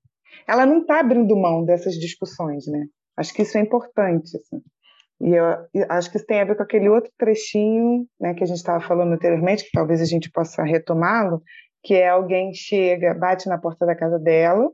ela 0.49 0.67
não 0.67 0.81
está 0.81 0.99
abrindo 0.99 1.37
mão 1.37 1.65
dessas 1.65 1.95
discussões, 1.95 2.67
né? 2.67 2.85
Acho 3.17 3.33
que 3.33 3.43
isso 3.43 3.57
é 3.57 3.61
importante, 3.61 4.37
assim. 4.37 4.61
E 5.21 5.33
eu, 5.33 5.45
acho 5.89 6.11
que 6.11 6.17
isso 6.17 6.27
tem 6.27 6.41
a 6.41 6.45
ver 6.45 6.57
com 6.57 6.63
aquele 6.63 6.89
outro 6.89 7.11
trechinho 7.17 8.07
né, 8.21 8.35
que 8.35 8.43
a 8.43 8.47
gente 8.47 8.57
estava 8.57 8.81
falando 8.81 9.13
anteriormente, 9.13 9.65
que 9.65 9.71
talvez 9.73 10.01
a 10.01 10.05
gente 10.05 10.31
possa 10.31 10.63
retomá-lo, 10.63 11.43
que 11.83 11.95
é 11.95 12.09
alguém 12.09 12.53
chega, 12.53 13.15
bate 13.15 13.49
na 13.49 13.59
porta 13.59 13.87
da 13.87 13.95
casa 13.95 14.19
dela, 14.19 14.71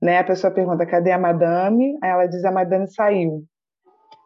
né, 0.00 0.18
a 0.18 0.24
pessoa 0.24 0.52
pergunta, 0.52 0.86
cadê 0.86 1.10
a 1.10 1.18
madame? 1.18 1.96
Aí 2.02 2.10
ela 2.10 2.26
diz, 2.26 2.44
a 2.44 2.52
madame 2.52 2.86
saiu. 2.92 3.44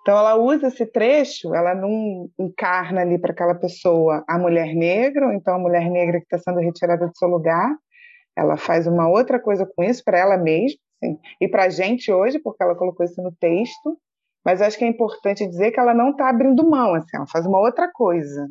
Então 0.03 0.17
ela 0.17 0.37
usa 0.37 0.69
esse 0.69 0.87
trecho, 0.87 1.55
ela 1.55 1.75
não 1.75 2.29
encarna 2.39 3.03
ali 3.03 3.19
para 3.19 3.33
aquela 3.33 3.55
pessoa 3.55 4.25
a 4.27 4.39
mulher 4.39 4.75
negra, 4.75 5.27
ou 5.27 5.33
então 5.33 5.55
a 5.55 5.59
mulher 5.59 5.91
negra 5.91 6.19
que 6.19 6.25
está 6.25 6.39
sendo 6.39 6.61
retirada 6.61 7.07
do 7.07 7.17
seu 7.17 7.29
lugar, 7.29 7.77
ela 8.37 8.57
faz 8.57 8.87
uma 8.87 9.09
outra 9.09 9.39
coisa 9.39 9.67
com 9.67 9.83
isso 9.83 10.03
para 10.05 10.19
ela 10.19 10.37
mesma, 10.37 10.79
assim, 11.03 11.19
e 11.41 11.49
para 11.49 11.65
a 11.65 11.69
gente 11.69 12.11
hoje, 12.11 12.39
porque 12.39 12.63
ela 12.63 12.75
colocou 12.75 13.05
isso 13.05 13.21
no 13.23 13.33
texto, 13.33 13.99
mas 14.49 14.63
acho 14.63 14.79
que 14.79 14.85
é 14.87 14.89
importante 14.89 15.47
dizer 15.47 15.73
que 15.73 15.79
ela 15.79 15.93
não 15.93 16.13
está 16.13 16.31
abrindo 16.31 16.67
mão, 16.67 16.95
assim, 16.95 17.15
ela 17.15 17.27
faz 17.27 17.45
uma 17.45 17.61
outra 17.61 17.87
coisa, 17.93 18.49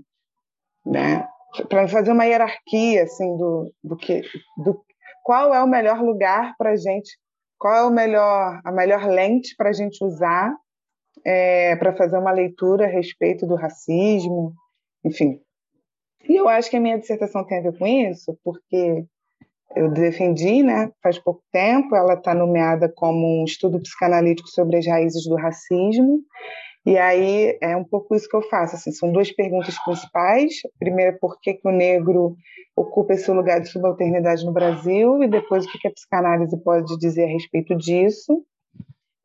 né? 0.86 1.28
Para 1.68 1.88
fazer 1.88 2.12
uma 2.12 2.24
hierarquia 2.24 3.02
assim 3.02 3.36
do, 3.36 3.74
do 3.84 3.98
que 3.98 4.22
do 4.64 4.80
qual 5.24 5.56
é 5.56 5.64
o 5.64 5.68
melhor 5.68 6.00
lugar 6.00 6.54
para 6.56 6.74
a 6.74 6.76
gente, 6.76 7.18
qual 7.58 7.74
é 7.74 7.84
o 7.84 7.90
melhor 7.90 8.62
a 8.64 8.72
melhor 8.72 9.08
lente 9.08 9.56
para 9.58 9.70
a 9.70 9.74
gente 9.74 10.06
usar 10.06 10.56
é, 11.26 11.76
para 11.78 11.98
fazer 11.98 12.20
uma 12.20 12.32
leitura 12.32 12.86
a 12.86 12.90
respeito 12.90 13.48
do 13.48 13.56
racismo, 13.56 14.54
enfim. 15.04 15.42
E 16.30 16.36
eu 16.36 16.48
acho 16.48 16.70
que 16.70 16.78
a 16.78 16.80
minha 16.80 17.00
dissertação 17.00 17.44
tem 17.44 17.58
a 17.58 17.72
ver 17.72 17.76
com 17.76 17.88
isso, 17.88 18.38
porque 18.44 19.04
eu 19.76 19.92
defendi, 19.92 20.64
né, 20.64 20.92
faz 21.04 21.20
pouco 21.20 21.44
tempo, 21.52 21.96
ela 21.96 22.14
está 22.14 22.34
nomeada 22.34 22.92
como 22.96 23.42
um 23.42 23.44
estudo 23.44 23.80
psicanalítico 23.80 24.48
sobre 24.50 24.78
as 24.78 24.88
raízes 24.88 25.26
do 25.26 25.36
racismo, 25.36 26.22
e 26.86 26.98
aí 26.98 27.58
é 27.62 27.76
um 27.76 27.84
pouco 27.84 28.16
isso 28.16 28.30
que 28.30 28.36
eu 28.36 28.42
faço, 28.44 28.76
assim, 28.76 28.92
são 28.92 29.12
duas 29.12 29.32
perguntas 29.32 29.76
principais, 29.84 30.54
a 30.66 30.70
primeira, 30.80 31.18
por 31.20 31.40
que, 31.42 31.56
que 31.56 31.68
o 31.68 31.72
negro 31.72 32.36
ocupa 32.76 33.14
esse 33.14 33.30
lugar 33.30 33.60
de 33.60 33.68
subalternidade 33.68 34.46
no 34.46 34.54
Brasil, 34.54 35.22
e 35.22 35.28
depois 35.28 35.66
o 35.66 35.72
que, 35.72 35.80
que 35.80 35.88
a 35.88 35.92
psicanálise 35.92 36.56
pode 36.64 36.98
dizer 36.98 37.26
a 37.26 37.34
respeito 37.34 37.76
disso. 37.76 38.44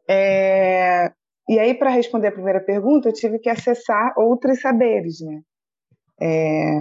É... 0.09 1.13
E 1.49 1.59
aí, 1.59 1.75
para 1.75 1.91
responder 1.91 2.29
a 2.29 2.33
primeira 2.33 2.61
pergunta, 2.61 3.09
eu 3.09 3.13
tive 3.13 3.39
que 3.39 3.49
acessar 3.49 4.13
outros 4.17 4.61
saberes, 4.61 5.21
né, 5.21 5.41
é... 6.21 6.81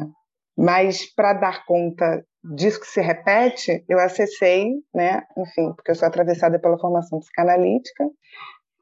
mas 0.58 1.06
para 1.14 1.34
dar 1.34 1.66
conta 1.66 2.26
disso 2.44 2.80
que 2.80 2.88
se 2.88 3.02
repete, 3.02 3.84
eu 3.88 4.00
acessei, 4.00 4.72
né, 4.94 5.24
enfim, 5.38 5.74
porque 5.74 5.92
eu 5.92 5.96
sou 5.96 6.08
atravessada 6.08 6.60
pela 6.60 6.80
formação 6.80 7.20
psicanalítica, 7.20 8.06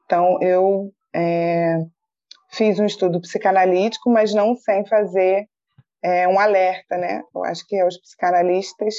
então 0.04 0.40
eu 0.40 0.90
é, 1.14 1.76
fiz 2.50 2.78
um 2.78 2.86
estudo 2.86 3.20
psicanalítico, 3.20 4.10
mas 4.10 4.32
não 4.32 4.56
sem 4.56 4.86
fazer 4.86 5.46
é, 6.02 6.26
um 6.26 6.38
alerta, 6.38 6.96
né, 6.96 7.22
eu 7.34 7.44
acho 7.44 7.66
que 7.66 7.78
aos 7.78 7.98
psicanalistas, 7.98 8.94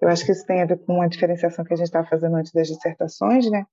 eu 0.00 0.08
acho 0.08 0.24
que 0.24 0.32
isso 0.32 0.46
tem 0.46 0.62
a 0.62 0.66
ver 0.66 0.78
com 0.84 0.94
uma 0.94 1.08
diferenciação 1.08 1.64
que 1.64 1.74
a 1.74 1.76
gente 1.76 1.86
estava 1.86 2.08
fazendo 2.08 2.36
antes 2.36 2.52
das 2.52 2.68
dissertações, 2.68 3.50
né, 3.50 3.64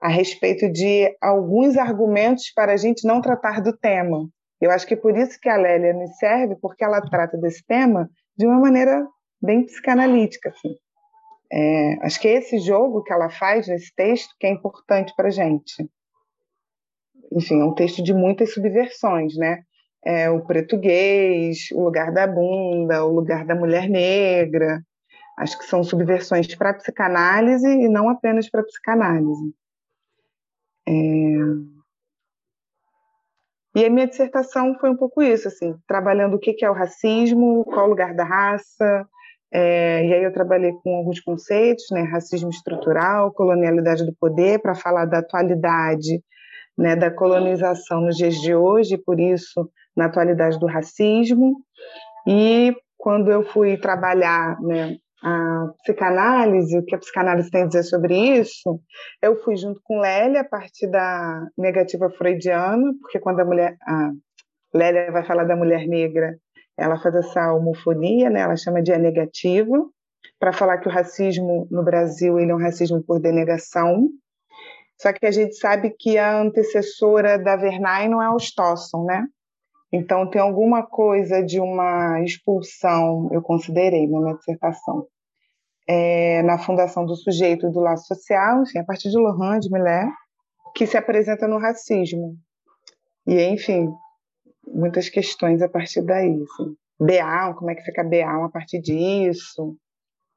a 0.00 0.08
respeito 0.08 0.70
de 0.70 1.14
alguns 1.20 1.76
argumentos 1.76 2.52
para 2.54 2.72
a 2.72 2.76
gente 2.76 3.06
não 3.06 3.20
tratar 3.20 3.60
do 3.60 3.76
tema. 3.76 4.28
Eu 4.60 4.70
acho 4.70 4.86
que 4.86 4.96
por 4.96 5.16
isso 5.16 5.38
que 5.40 5.48
a 5.48 5.56
Lélia 5.56 5.92
me 5.92 6.06
serve, 6.14 6.56
porque 6.60 6.84
ela 6.84 7.00
trata 7.00 7.36
desse 7.36 7.64
tema 7.66 8.08
de 8.36 8.46
uma 8.46 8.58
maneira 8.60 9.04
bem 9.40 9.64
psicanalítica, 9.64 10.50
assim. 10.50 10.76
É, 11.50 12.04
acho 12.04 12.20
que 12.20 12.28
esse 12.28 12.58
jogo 12.58 13.02
que 13.02 13.12
ela 13.12 13.30
faz 13.30 13.68
nesse 13.68 13.94
texto 13.94 14.34
que 14.38 14.46
é 14.46 14.50
importante 14.50 15.12
para 15.16 15.30
gente. 15.30 15.88
Enfim, 17.32 17.60
é 17.60 17.64
um 17.64 17.74
texto 17.74 18.02
de 18.02 18.12
muitas 18.12 18.52
subversões, 18.52 19.36
né? 19.36 19.62
É, 20.04 20.30
o 20.30 20.44
português, 20.44 21.68
o 21.72 21.82
lugar 21.82 22.12
da 22.12 22.26
bunda, 22.26 23.04
o 23.04 23.12
lugar 23.12 23.44
da 23.44 23.54
mulher 23.54 23.88
negra. 23.88 24.82
Acho 25.38 25.58
que 25.58 25.64
são 25.64 25.84
subversões 25.84 26.52
para 26.54 26.70
a 26.70 26.74
psicanálise 26.74 27.66
e 27.66 27.88
não 27.88 28.08
apenas 28.08 28.50
para 28.50 28.60
a 28.60 28.64
psicanálise. 28.64 29.54
É... 30.86 30.92
E 33.74 33.84
a 33.84 33.90
minha 33.90 34.08
dissertação 34.08 34.76
foi 34.80 34.90
um 34.90 34.96
pouco 34.96 35.22
isso, 35.22 35.46
assim, 35.46 35.76
trabalhando 35.86 36.34
o 36.34 36.38
que 36.38 36.64
é 36.64 36.70
o 36.70 36.74
racismo, 36.74 37.64
qual 37.64 37.86
o 37.86 37.90
lugar 37.90 38.14
da 38.14 38.24
raça, 38.24 39.06
é, 39.52 40.06
e 40.06 40.14
aí 40.14 40.24
eu 40.24 40.32
trabalhei 40.32 40.72
com 40.82 40.96
alguns 40.96 41.20
conceitos, 41.20 41.84
né, 41.90 42.02
racismo 42.02 42.50
estrutural, 42.50 43.32
colonialidade 43.32 44.04
do 44.04 44.14
poder, 44.14 44.60
para 44.60 44.74
falar 44.74 45.06
da 45.06 45.18
atualidade, 45.18 46.22
né, 46.76 46.94
da 46.94 47.10
colonização 47.10 48.02
nos 48.02 48.16
dias 48.16 48.34
de 48.34 48.54
hoje, 48.54 48.94
e 48.94 49.02
por 49.02 49.18
isso 49.18 49.70
na 49.96 50.06
atualidade 50.06 50.58
do 50.58 50.66
racismo. 50.66 51.56
E 52.26 52.74
quando 52.96 53.30
eu 53.30 53.42
fui 53.42 53.76
trabalhar, 53.78 54.60
né, 54.60 54.96
a 55.22 55.66
psicanálise, 55.82 56.78
o 56.78 56.84
que 56.84 56.94
a 56.94 56.98
psicanálise 56.98 57.50
tem 57.50 57.62
a 57.62 57.66
dizer 57.66 57.82
sobre 57.82 58.14
isso, 58.14 58.80
eu 59.20 59.36
fui 59.42 59.56
junto 59.56 59.80
com 59.82 59.98
Lélia 59.98 60.42
a 60.42 60.48
partir 60.48 60.88
da 60.88 61.46
negativa 61.56 62.08
freudiana, 62.10 62.92
porque 63.00 63.18
quando 63.18 63.40
a 63.40 63.44
mulher, 63.44 63.76
a 63.82 64.10
Lélia 64.72 65.10
vai 65.10 65.24
falar 65.24 65.44
da 65.44 65.56
mulher 65.56 65.86
negra, 65.86 66.36
ela 66.78 66.98
faz 66.98 67.14
essa 67.16 67.52
homofonia, 67.52 68.30
né? 68.30 68.40
ela 68.40 68.56
chama 68.56 68.80
de 68.80 68.92
a 68.92 68.98
negativa, 68.98 69.76
para 70.38 70.52
falar 70.52 70.78
que 70.78 70.88
o 70.88 70.90
racismo 70.90 71.66
no 71.70 71.82
Brasil 71.82 72.38
ele 72.38 72.52
é 72.52 72.54
um 72.54 72.62
racismo 72.62 73.02
por 73.02 73.20
denegação. 73.20 74.08
Só 74.96 75.12
que 75.12 75.26
a 75.26 75.30
gente 75.30 75.56
sabe 75.56 75.90
que 75.98 76.16
a 76.16 76.40
antecessora 76.40 77.38
da 77.38 77.56
Vernay 77.56 78.08
não 78.08 78.22
é 78.22 78.30
o 78.30 78.38
Stosson, 78.38 79.04
né? 79.04 79.26
Então 79.92 80.28
tem 80.28 80.40
alguma 80.40 80.86
coisa 80.86 81.42
de 81.42 81.60
uma 81.60 82.22
expulsão, 82.22 83.28
eu 83.32 83.42
considerei 83.42 84.06
na 84.06 84.20
minha 84.20 84.36
dissertação, 84.36 85.06
é, 85.88 86.42
na 86.42 86.58
fundação 86.58 87.06
do 87.06 87.16
sujeito 87.16 87.70
do 87.70 87.80
laço 87.80 88.06
social, 88.06 88.62
enfim, 88.62 88.78
a 88.78 88.84
partir 88.84 89.10
de 89.10 89.16
Lohan, 89.16 89.58
de 89.58 89.70
Miller, 89.72 90.08
que 90.74 90.86
se 90.86 90.96
apresenta 90.96 91.48
no 91.48 91.58
racismo. 91.58 92.36
E, 93.26 93.42
enfim, 93.44 93.88
muitas 94.72 95.08
questões 95.08 95.62
a 95.62 95.68
partir 95.68 96.02
daí. 96.02 96.42
Assim. 96.42 96.76
BA, 97.00 97.54
como 97.54 97.70
é 97.70 97.74
que 97.74 97.82
fica 97.82 98.02
BA 98.02 98.44
a 98.44 98.48
partir 98.48 98.80
disso? 98.80 99.76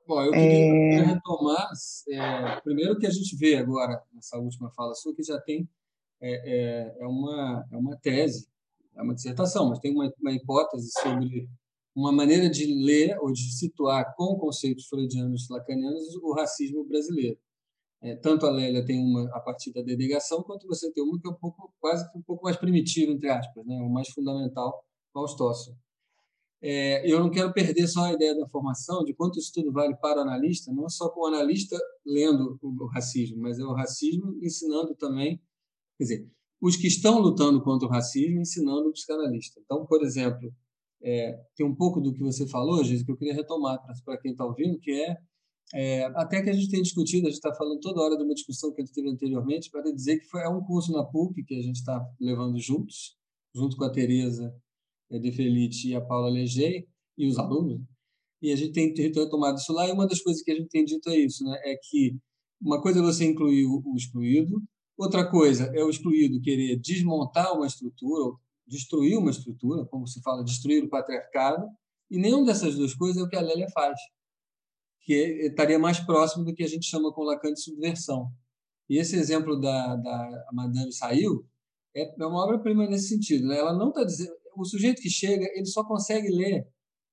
Bom, 0.08 0.22
eu 0.24 0.32
queria, 0.32 1.00
é... 1.00 1.02
retomar, 1.04 1.70
é, 2.10 2.60
primeiro 2.62 2.98
que 2.98 3.08
a 3.08 3.10
gente 3.10 3.36
vê 3.38 3.56
agora, 3.56 4.02
nessa 4.14 4.38
última 4.38 4.70
fala 4.72 4.94
sua, 4.94 5.16
que 5.16 5.24
já 5.24 5.40
tem 5.40 5.70
é, 6.22 6.32
é, 6.32 6.96
é, 7.00 7.08
uma, 7.08 7.66
é 7.72 7.78
uma 7.78 7.96
tese, 7.98 8.48
é 8.96 9.02
uma 9.02 9.14
dissertação, 9.14 9.70
mas 9.70 9.80
tem 9.80 9.94
uma, 9.94 10.12
uma 10.20 10.32
hipótese 10.32 10.92
sobre 11.02 11.50
uma 11.96 12.12
maneira 12.12 12.50
de 12.50 12.66
ler 12.66 13.18
ou 13.20 13.32
de 13.32 13.54
situar 13.58 14.14
com 14.16 14.38
conceitos 14.38 14.88
freudianos 14.88 15.50
lacanianos 15.50 16.16
o 16.16 16.34
racismo 16.34 16.84
brasileiro. 16.84 17.38
É, 18.02 18.16
tanto 18.16 18.48
a 18.48 18.50
Lélia 18.50 18.84
tem 18.84 19.00
uma 19.00 19.30
a 19.36 19.40
partir 19.40 19.72
da 19.72 19.82
denegação, 19.82 20.42
quanto 20.42 20.66
você 20.68 20.92
tem 20.92 21.04
uma 21.04 21.20
que 21.20 21.28
é 21.28 21.32
um 21.32 21.36
pouco, 21.36 21.72
quase 21.80 22.04
um 22.16 22.22
pouco 22.22 22.44
mais 22.44 22.58
primitiva, 22.58 23.12
entre 23.12 23.30
aspas, 23.30 23.64
né? 23.66 23.80
o 23.80 23.90
mais 23.90 24.10
fundamental, 24.10 24.84
Faustócio. 25.14 25.76
É, 26.64 27.12
eu 27.12 27.20
não 27.20 27.30
quero 27.30 27.54
perder 27.54 27.88
só 27.88 28.06
a 28.06 28.14
ideia 28.14 28.36
da 28.36 28.48
formação, 28.48 29.04
de 29.04 29.14
quanto 29.14 29.40
isso 29.40 29.52
tudo 29.54 29.72
vale 29.72 29.96
para 29.98 30.20
o 30.20 30.22
analista, 30.22 30.72
não 30.72 30.90
só 30.90 31.10
com 31.10 31.22
o 31.22 31.26
analista 31.26 31.78
lendo 32.06 32.60
o 32.62 32.86
racismo, 32.88 33.42
mas 33.42 33.60
é 33.60 33.64
o 33.64 33.74
racismo 33.74 34.38
ensinando 34.42 34.96
também, 34.96 35.42
quer 35.98 36.04
dizer, 36.04 36.32
os 36.62 36.76
que 36.76 36.88
estão 36.88 37.20
lutando 37.20 37.62
contra 37.64 37.88
o 37.88 37.92
racismo 37.92 38.40
ensinando 38.40 38.90
o 38.90 38.94
psicanalista. 38.94 39.60
Então, 39.64 39.86
por 39.88 40.04
exemplo, 40.04 40.54
é, 41.02 41.40
tem 41.56 41.66
um 41.66 41.76
pouco 41.76 42.00
do 42.00 42.14
que 42.14 42.22
você 42.22 42.48
falou, 42.48 42.84
Giz, 42.84 43.04
que 43.04 43.12
eu 43.12 43.18
queria 43.18 43.34
retomar 43.34 43.80
para 44.06 44.18
quem 44.20 44.32
está 44.32 44.46
ouvindo, 44.46 44.80
que 44.80 44.92
é 44.92 45.18
é, 45.74 46.04
até 46.16 46.42
que 46.42 46.50
a 46.50 46.54
gente 46.54 46.70
tem 46.70 46.82
discutido, 46.82 47.28
a 47.28 47.30
gente 47.30 47.38
está 47.38 47.54
falando 47.54 47.80
toda 47.80 48.02
hora 48.02 48.18
de 48.18 48.24
uma 48.24 48.34
discussão 48.34 48.74
que 48.74 48.82
a 48.82 48.86
gente 48.86 48.94
teve 48.94 49.10
anteriormente, 49.10 49.70
para 49.70 49.92
dizer 49.92 50.20
que 50.20 50.26
foi, 50.26 50.42
é 50.42 50.50
um 50.50 50.62
curso 50.62 50.92
na 50.92 51.04
PUC 51.04 51.44
que 51.44 51.56
a 51.56 51.62
gente 51.62 51.78
está 51.78 52.06
levando 52.20 52.60
juntos, 52.60 53.16
junto 53.56 53.78
com 53.78 53.86
a 53.86 53.90
Tereza 53.90 54.54
é, 55.10 55.20
De 55.20 55.32
Felice 55.32 55.90
e 55.90 55.96
a 55.96 56.02
Paula 56.02 56.30
Legei, 56.30 56.88
e 57.18 57.28
os 57.28 57.38
alunos, 57.38 57.82
e 58.42 58.52
a 58.52 58.56
gente 58.56 58.74
tem 58.74 58.94
retomado 58.94 59.58
isso 59.58 59.72
lá, 59.72 59.88
e 59.88 59.92
uma 59.92 60.08
das 60.08 60.22
coisas 60.22 60.42
que 60.42 60.52
a 60.52 60.56
gente 60.56 60.70
tem 60.70 60.84
dito 60.84 61.10
é 61.10 61.18
isso, 61.18 61.44
né? 61.44 61.58
é 61.64 61.76
que 61.76 62.18
uma 62.60 62.82
coisa 62.82 63.00
é 63.00 63.02
você 63.02 63.26
incluir 63.26 63.66
o 63.66 63.96
excluído, 63.96 64.62
outra 64.98 65.30
coisa 65.30 65.72
é 65.76 65.84
o 65.84 65.90
excluído 65.90 66.42
querer 66.42 66.80
desmontar 66.80 67.54
uma 67.56 67.68
estrutura, 67.68 68.36
destruir 68.68 69.18
uma 69.18 69.32
estrutura, 69.32 69.86
como 69.86 70.08
se 70.08 70.22
fala, 70.22 70.44
destruir 70.44 70.84
o 70.84 70.90
patriarcado, 70.90 71.68
e 72.10 72.18
nenhuma 72.18 72.46
dessas 72.46 72.76
duas 72.76 72.94
coisas 72.94 73.22
é 73.22 73.26
o 73.26 73.30
que 73.30 73.36
a 73.36 73.42
Lélia 73.42 73.68
faz, 73.74 73.98
que 75.02 75.14
estaria 75.48 75.80
mais 75.80 76.00
próximo 76.00 76.46
do 76.46 76.54
que 76.54 76.64
a 76.64 76.68
gente 76.68 76.86
chama 76.86 77.12
com 77.14 77.24
Lacan 77.24 77.54
de 77.54 77.62
subversão. 77.62 78.32
E 78.90 78.98
esse 78.98 79.16
exemplo 79.16 79.60
da, 79.60 79.96
da 79.96 80.46
Madame 80.54 80.92
saiu 80.94 81.46
é, 81.96 82.04
é 82.04 82.26
uma 82.26 82.44
obra-prima 82.44 82.88
nesse 82.88 83.10
sentido. 83.10 83.48
Né? 83.48 83.58
Ela 83.58 83.74
não 83.74 83.90
está 83.90 84.04
dizendo, 84.04 84.34
o 84.56 84.66
sujeito 84.66 85.02
que 85.02 85.10
chega, 85.10 85.46
ele 85.56 85.66
só 85.66 85.84
consegue 85.84 86.30
ler 86.30 86.68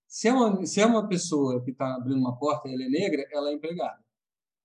se 0.09 0.27
é 0.27 0.33
uma, 0.33 0.65
se 0.65 0.81
é 0.81 0.87
uma 0.87 1.07
pessoa 1.07 1.63
que 1.63 1.71
está 1.71 1.95
abrindo 1.95 2.19
uma 2.19 2.37
porta 2.39 2.67
e 2.67 2.73
ela 2.73 2.83
é 2.83 2.89
negra, 2.89 3.25
ela 3.31 3.51
é 3.51 3.53
empregada. 3.53 3.99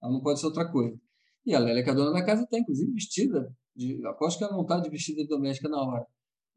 Ela 0.01 0.13
não 0.13 0.21
pode 0.21 0.39
ser 0.39 0.45
outra 0.45 0.71
coisa. 0.71 0.97
E 1.45 1.53
a 1.53 1.59
Lélia, 1.59 1.83
que 1.83 1.89
é 1.89 1.91
a 1.91 1.95
dona 1.95 2.13
da 2.13 2.25
casa, 2.25 2.43
está, 2.43 2.57
inclusive, 2.57 2.91
vestida. 2.93 3.53
De, 3.75 4.05
aposto 4.07 4.37
que 4.37 4.45
ela 4.45 4.53
não 4.53 4.61
está 4.61 4.79
de 4.79 4.89
vestida 4.89 5.25
doméstica 5.27 5.67
na 5.67 5.81
hora. 5.81 6.07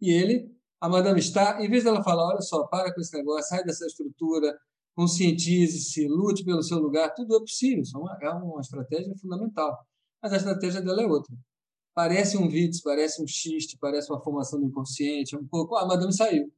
E 0.01 0.13
ele, 0.13 0.55
a 0.81 0.89
madame 0.89 1.19
está, 1.19 1.61
em 1.65 1.69
vez 1.69 1.83
dela 1.83 2.03
falar, 2.05 2.29
olha 2.29 2.41
só, 2.41 2.65
para 2.69 2.95
com 2.95 3.01
esse 3.01 3.17
negócio, 3.17 3.49
sai 3.49 3.65
dessa 3.65 3.87
estrutura, 3.87 4.57
conscientize-se, 4.97 6.09
lute 6.09 6.45
pelo 6.45 6.62
seu 6.62 6.79
lugar, 6.79 7.15
tudo 7.15 7.37
é 7.37 7.41
possível. 7.41 7.85
É 7.95 7.99
uma, 7.99 8.19
é 8.23 8.31
uma 8.31 8.61
estratégia 8.61 9.15
fundamental. 9.21 9.79
Mas 10.23 10.33
a 10.33 10.37
estratégia 10.38 10.83
dela 10.83 11.03
é 11.03 11.07
outra. 11.07 11.37
Parece 11.95 12.37
um 12.37 12.49
vídeo, 12.49 12.81
parece 12.83 13.23
um 13.23 13.26
xiste, 13.26 13.79
parece 13.79 14.11
uma 14.11 14.23
formação 14.23 14.61
do 14.61 14.67
inconsciente, 14.67 15.35
é 15.35 15.38
um 15.38 15.47
pouco. 15.47 15.76
Ah, 15.76 15.87
madame 15.87 16.12
saiu. 16.15 16.53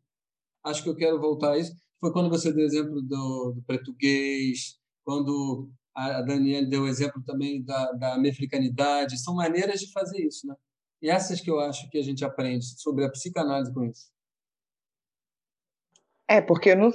Acho 0.65 0.83
que 0.83 0.89
eu 0.89 0.97
quero 0.97 1.21
voltar 1.21 1.53
a 1.53 1.59
isso 1.59 1.75
foi 2.01 2.13
quando 2.13 2.31
você 2.31 2.53
deu 2.53 2.65
o 2.65 2.67
exemplo 2.67 3.03
do, 3.03 3.53
do 3.53 3.63
português, 3.63 4.79
quando 5.05 5.71
a 5.95 6.23
Daniela 6.23 6.67
deu 6.67 6.83
o 6.83 6.89
exemplo 6.89 7.23
também 7.25 7.63
da, 7.63 7.93
da 7.93 8.19
mefricanidade. 8.19 9.21
São 9.21 9.35
maneiras 9.35 9.81
de 9.81 9.91
fazer 9.93 10.25
isso, 10.25 10.47
né? 10.47 10.55
E 11.03 11.09
essas 11.09 11.41
que 11.41 11.51
eu 11.51 11.61
acho 11.61 11.89
que 11.91 11.99
a 11.99 12.03
gente 12.03 12.25
aprende 12.25 12.65
sobre 12.81 13.05
a 13.05 13.11
psicanálise 13.11 13.73
com 13.73 13.85
isso. 13.85 14.11
É, 16.29 16.41
porque 16.41 16.71
eu, 16.71 16.77
não, 16.77 16.91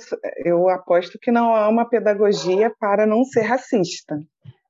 eu 0.45 0.69
aposto 0.69 1.17
que 1.19 1.31
não 1.31 1.55
há 1.55 1.67
uma 1.67 1.89
pedagogia 1.89 2.71
para 2.79 3.05
não 3.05 3.23
ser 3.23 3.41
racista. 3.41 4.19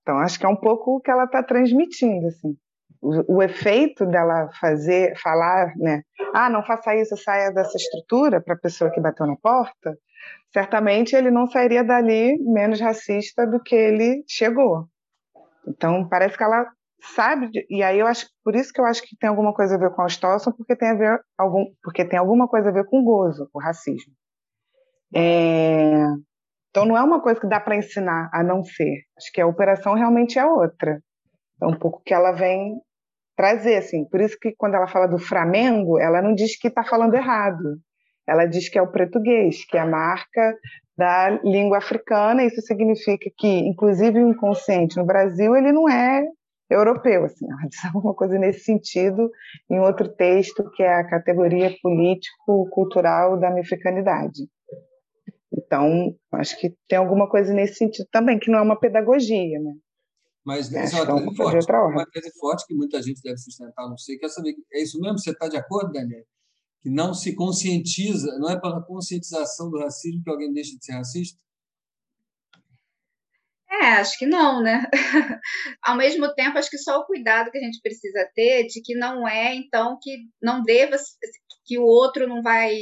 Então, 0.02 0.18
acho 0.20 0.40
que 0.40 0.46
é 0.46 0.50
um 0.50 0.56
pouco 0.56 0.96
o 0.96 1.02
que 1.02 1.12
ela 1.12 1.26
está 1.26 1.44
transmitindo, 1.44 2.28
assim. 2.28 2.56
O, 3.02 3.36
o, 3.38 3.44
efeito 3.44 4.06
dela 4.06 4.50
fazer, 4.62 5.14
falar, 5.22 5.74
né? 5.76 6.04
Ah, 6.34 6.50
não 6.50 6.64
faça 6.64 6.96
isso, 6.96 7.18
saia 7.18 7.52
dessa 7.52 7.76
estrutura 7.76 8.40
para 8.40 8.54
a 8.54 8.58
pessoa 8.58 8.90
que 8.90 9.02
bateu 9.02 9.28
na 9.28 9.36
porta 9.36 9.94
certamente 10.54 11.16
ele 11.16 11.32
não 11.32 11.48
sairia 11.48 11.84
dali 11.84 12.38
menos 12.40 12.80
racista 12.80 13.46
do 13.46 13.60
que 13.60 13.76
ele 13.76 14.24
chegou. 14.28 14.88
Então, 15.68 16.08
parece 16.08 16.38
que 16.38 16.44
ela 16.44 16.66
sabe, 17.16 17.50
e 17.70 17.82
aí 17.82 18.00
eu 18.00 18.08
acho, 18.08 18.28
por 18.44 18.56
isso 18.56 18.72
que 18.72 18.80
eu 18.80 18.86
acho 18.86 19.02
que 19.02 19.18
tem 19.18 19.30
alguma 19.30 19.54
coisa 19.54 19.76
a 19.76 19.78
ver 19.78 19.90
com 19.92 20.04
a 20.04 20.08
Stolson, 20.08 20.52
porque 20.52 20.76
tem 20.76 20.90
a 20.90 20.94
ver 20.94 21.20
algum, 21.38 21.66
porque 21.82 22.06
tem 22.06 22.20
alguma 22.20 22.48
coisa 22.48 22.70
a 22.70 22.72
ver 22.72 22.86
com 22.86 23.04
gozo, 23.04 23.50
com 23.52 23.60
racismo. 23.60 24.14
É, 25.16 26.04
então 26.70 26.86
não 26.86 26.98
é 26.98 27.04
uma 27.04 27.22
coisa 27.22 27.40
que 27.40 27.48
dá 27.48 27.60
para 27.60 27.76
ensinar 27.76 28.30
a 28.34 28.44
não 28.44 28.64
ser. 28.64 29.04
Acho 29.18 29.32
que 29.32 29.42
a 29.42 29.48
operação 29.48 29.94
realmente 29.94 30.40
é 30.40 30.46
outra. 30.46 31.00
É 31.62 31.68
um 31.68 31.78
pouco 31.78 32.02
que 32.04 32.14
ela 32.14 32.32
vem 32.32 32.76
trazer, 33.36 33.78
assim. 33.78 34.06
Por 34.06 34.22
isso 34.22 34.38
que 34.40 34.54
quando 34.58 34.76
ela 34.76 34.88
fala 34.88 35.08
do 35.08 35.20
Flamengo, 35.20 36.00
ela 36.00 36.22
não 36.22 36.34
diz 36.34 36.58
que 36.58 36.68
está 36.68 36.84
falando 36.84 37.14
errado. 37.14 37.78
Ela 38.28 38.46
diz 38.46 38.70
que 38.70 38.80
é 38.80 38.82
o 38.82 38.92
português, 38.92 39.66
que 39.66 39.78
é 39.78 39.82
a 39.82 39.86
marca 39.86 40.56
da 40.98 41.30
língua 41.44 41.78
africana. 41.78 42.44
Isso 42.44 42.62
significa 42.62 43.30
que, 43.38 43.48
inclusive, 43.48 44.24
o 44.24 44.30
inconsciente 44.30 44.98
no 44.98 45.06
Brasil 45.06 45.56
ele 45.56 45.72
não 45.72 45.90
é 45.90 46.24
europeu. 46.70 47.26
Assim, 47.26 47.46
ela 47.50 47.68
diz 47.68 47.84
alguma 47.94 48.14
coisa 48.14 48.38
nesse 48.38 48.62
sentido 48.62 49.30
em 49.70 49.80
outro 49.80 50.10
texto 50.10 50.70
que 50.72 50.84
é 50.84 50.96
a 50.96 51.08
categoria 51.08 51.72
político-cultural 51.82 53.40
da 53.40 53.50
africanidade. 53.50 54.44
Então, 55.56 56.16
acho 56.34 56.60
que 56.60 56.76
tem 56.88 56.98
alguma 56.98 57.30
coisa 57.30 57.54
nesse 57.54 57.76
sentido 57.76 58.08
também, 58.12 58.40
que 58.40 58.50
não 58.50 58.60
é 58.60 58.62
uma 58.62 58.80
pedagogia, 58.80 59.60
né? 59.60 59.74
Mas 60.46 60.74
é, 60.74 60.80
é 60.80 60.82
uma 60.82 61.34
tese 61.34 61.36
forte, 61.38 61.72
uma 61.72 62.06
tese 62.12 62.32
forte 62.38 62.68
que 62.68 62.74
muita 62.74 63.02
gente 63.02 63.22
deve 63.22 63.38
sustentar, 63.38 63.88
não 63.88 63.98
sei. 63.98 64.18
Quer 64.18 64.30
saber, 64.30 64.56
é 64.74 64.82
isso 64.82 65.00
mesmo? 65.00 65.18
Você 65.18 65.32
está 65.32 65.48
de 65.48 65.56
acordo, 65.56 65.94
Daniel? 65.94 66.24
que 66.84 66.90
não 66.90 67.14
se 67.14 67.34
conscientiza, 67.34 68.38
não 68.40 68.50
é 68.50 68.60
pela 68.60 68.86
conscientização 68.86 69.72
do 69.72 69.80
racismo 69.80 70.22
que 70.22 70.30
alguém 70.30 70.52
deixa 70.52 70.76
de 70.78 70.84
ser 70.84 70.92
racista? 70.92 71.40
É, 73.72 73.86
acho 73.96 74.20
que 74.20 74.26
não, 74.26 74.62
né? 74.62 74.86
Ao 75.82 75.96
mesmo 75.96 76.34
tempo, 76.36 76.58
acho 76.58 76.70
que 76.70 76.78
só 76.78 77.00
o 77.00 77.06
cuidado 77.06 77.52
que 77.52 77.58
a 77.58 77.62
gente 77.62 77.82
precisa 77.82 78.30
ter 78.36 78.68
de 78.68 78.82
que 78.82 78.96
não 78.96 79.26
é, 79.26 79.56
então, 79.56 79.98
que 80.02 80.28
não 80.42 80.62
deva, 80.62 80.98
que 81.66 81.78
o 81.78 81.84
outro 81.84 82.28
não 82.28 82.42
vai. 82.42 82.76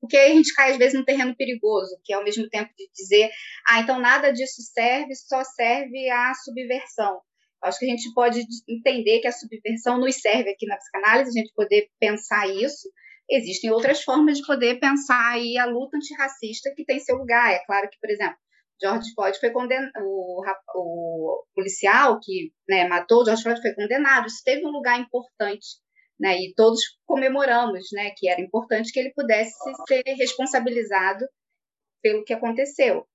Porque 0.00 0.16
a 0.16 0.28
gente 0.28 0.54
cai, 0.54 0.72
às 0.72 0.78
vezes, 0.78 0.98
num 0.98 1.04
terreno 1.04 1.34
perigoso, 1.36 1.98
que 2.04 2.12
é 2.12 2.16
ao 2.16 2.24
mesmo 2.24 2.48
tempo 2.48 2.70
de 2.76 2.88
dizer, 2.94 3.30
ah, 3.68 3.80
então 3.80 4.00
nada 4.00 4.32
disso 4.32 4.62
serve, 4.72 5.14
só 5.14 5.42
serve 5.44 6.08
à 6.10 6.32
subversão. 6.34 7.20
Acho 7.62 7.78
que 7.78 7.86
a 7.86 7.88
gente 7.88 8.12
pode 8.14 8.42
entender 8.68 9.20
que 9.20 9.26
a 9.26 9.32
subversão 9.32 9.98
nos 9.98 10.16
serve 10.16 10.50
aqui 10.50 10.66
na 10.66 10.76
psicanálise, 10.76 11.30
a 11.30 11.42
gente 11.42 11.52
poder 11.54 11.88
pensar 11.98 12.46
isso, 12.48 12.88
existem 13.28 13.70
outras 13.70 14.02
formas 14.02 14.38
de 14.38 14.46
poder 14.46 14.78
pensar 14.78 15.32
aí 15.32 15.58
a 15.58 15.66
luta 15.66 15.96
antirracista 15.96 16.72
que 16.76 16.84
tem 16.84 17.00
seu 17.00 17.16
lugar. 17.16 17.52
É 17.52 17.64
claro 17.64 17.88
que, 17.90 17.98
por 17.98 18.10
exemplo, 18.10 18.36
George 18.80 19.12
Floyd 19.14 19.38
foi 19.40 19.50
condenado, 19.50 19.90
o, 20.00 20.42
o 20.74 21.44
policial 21.54 22.20
que 22.22 22.52
né, 22.68 22.86
matou 22.86 23.24
George 23.24 23.42
Floyd 23.42 23.60
foi 23.60 23.74
condenado. 23.74 24.26
Isso 24.26 24.42
teve 24.44 24.64
um 24.66 24.70
lugar 24.70 25.00
importante, 25.00 25.66
né? 26.18 26.36
E 26.38 26.54
todos 26.54 26.80
comemoramos, 27.06 27.86
né, 27.92 28.10
que 28.16 28.28
era 28.28 28.40
importante 28.40 28.92
que 28.92 28.98
ele 28.98 29.12
pudesse 29.14 29.52
ser 29.86 30.02
responsabilizado 30.16 31.24
pelo 32.02 32.24
que 32.24 32.32
aconteceu. 32.32 33.06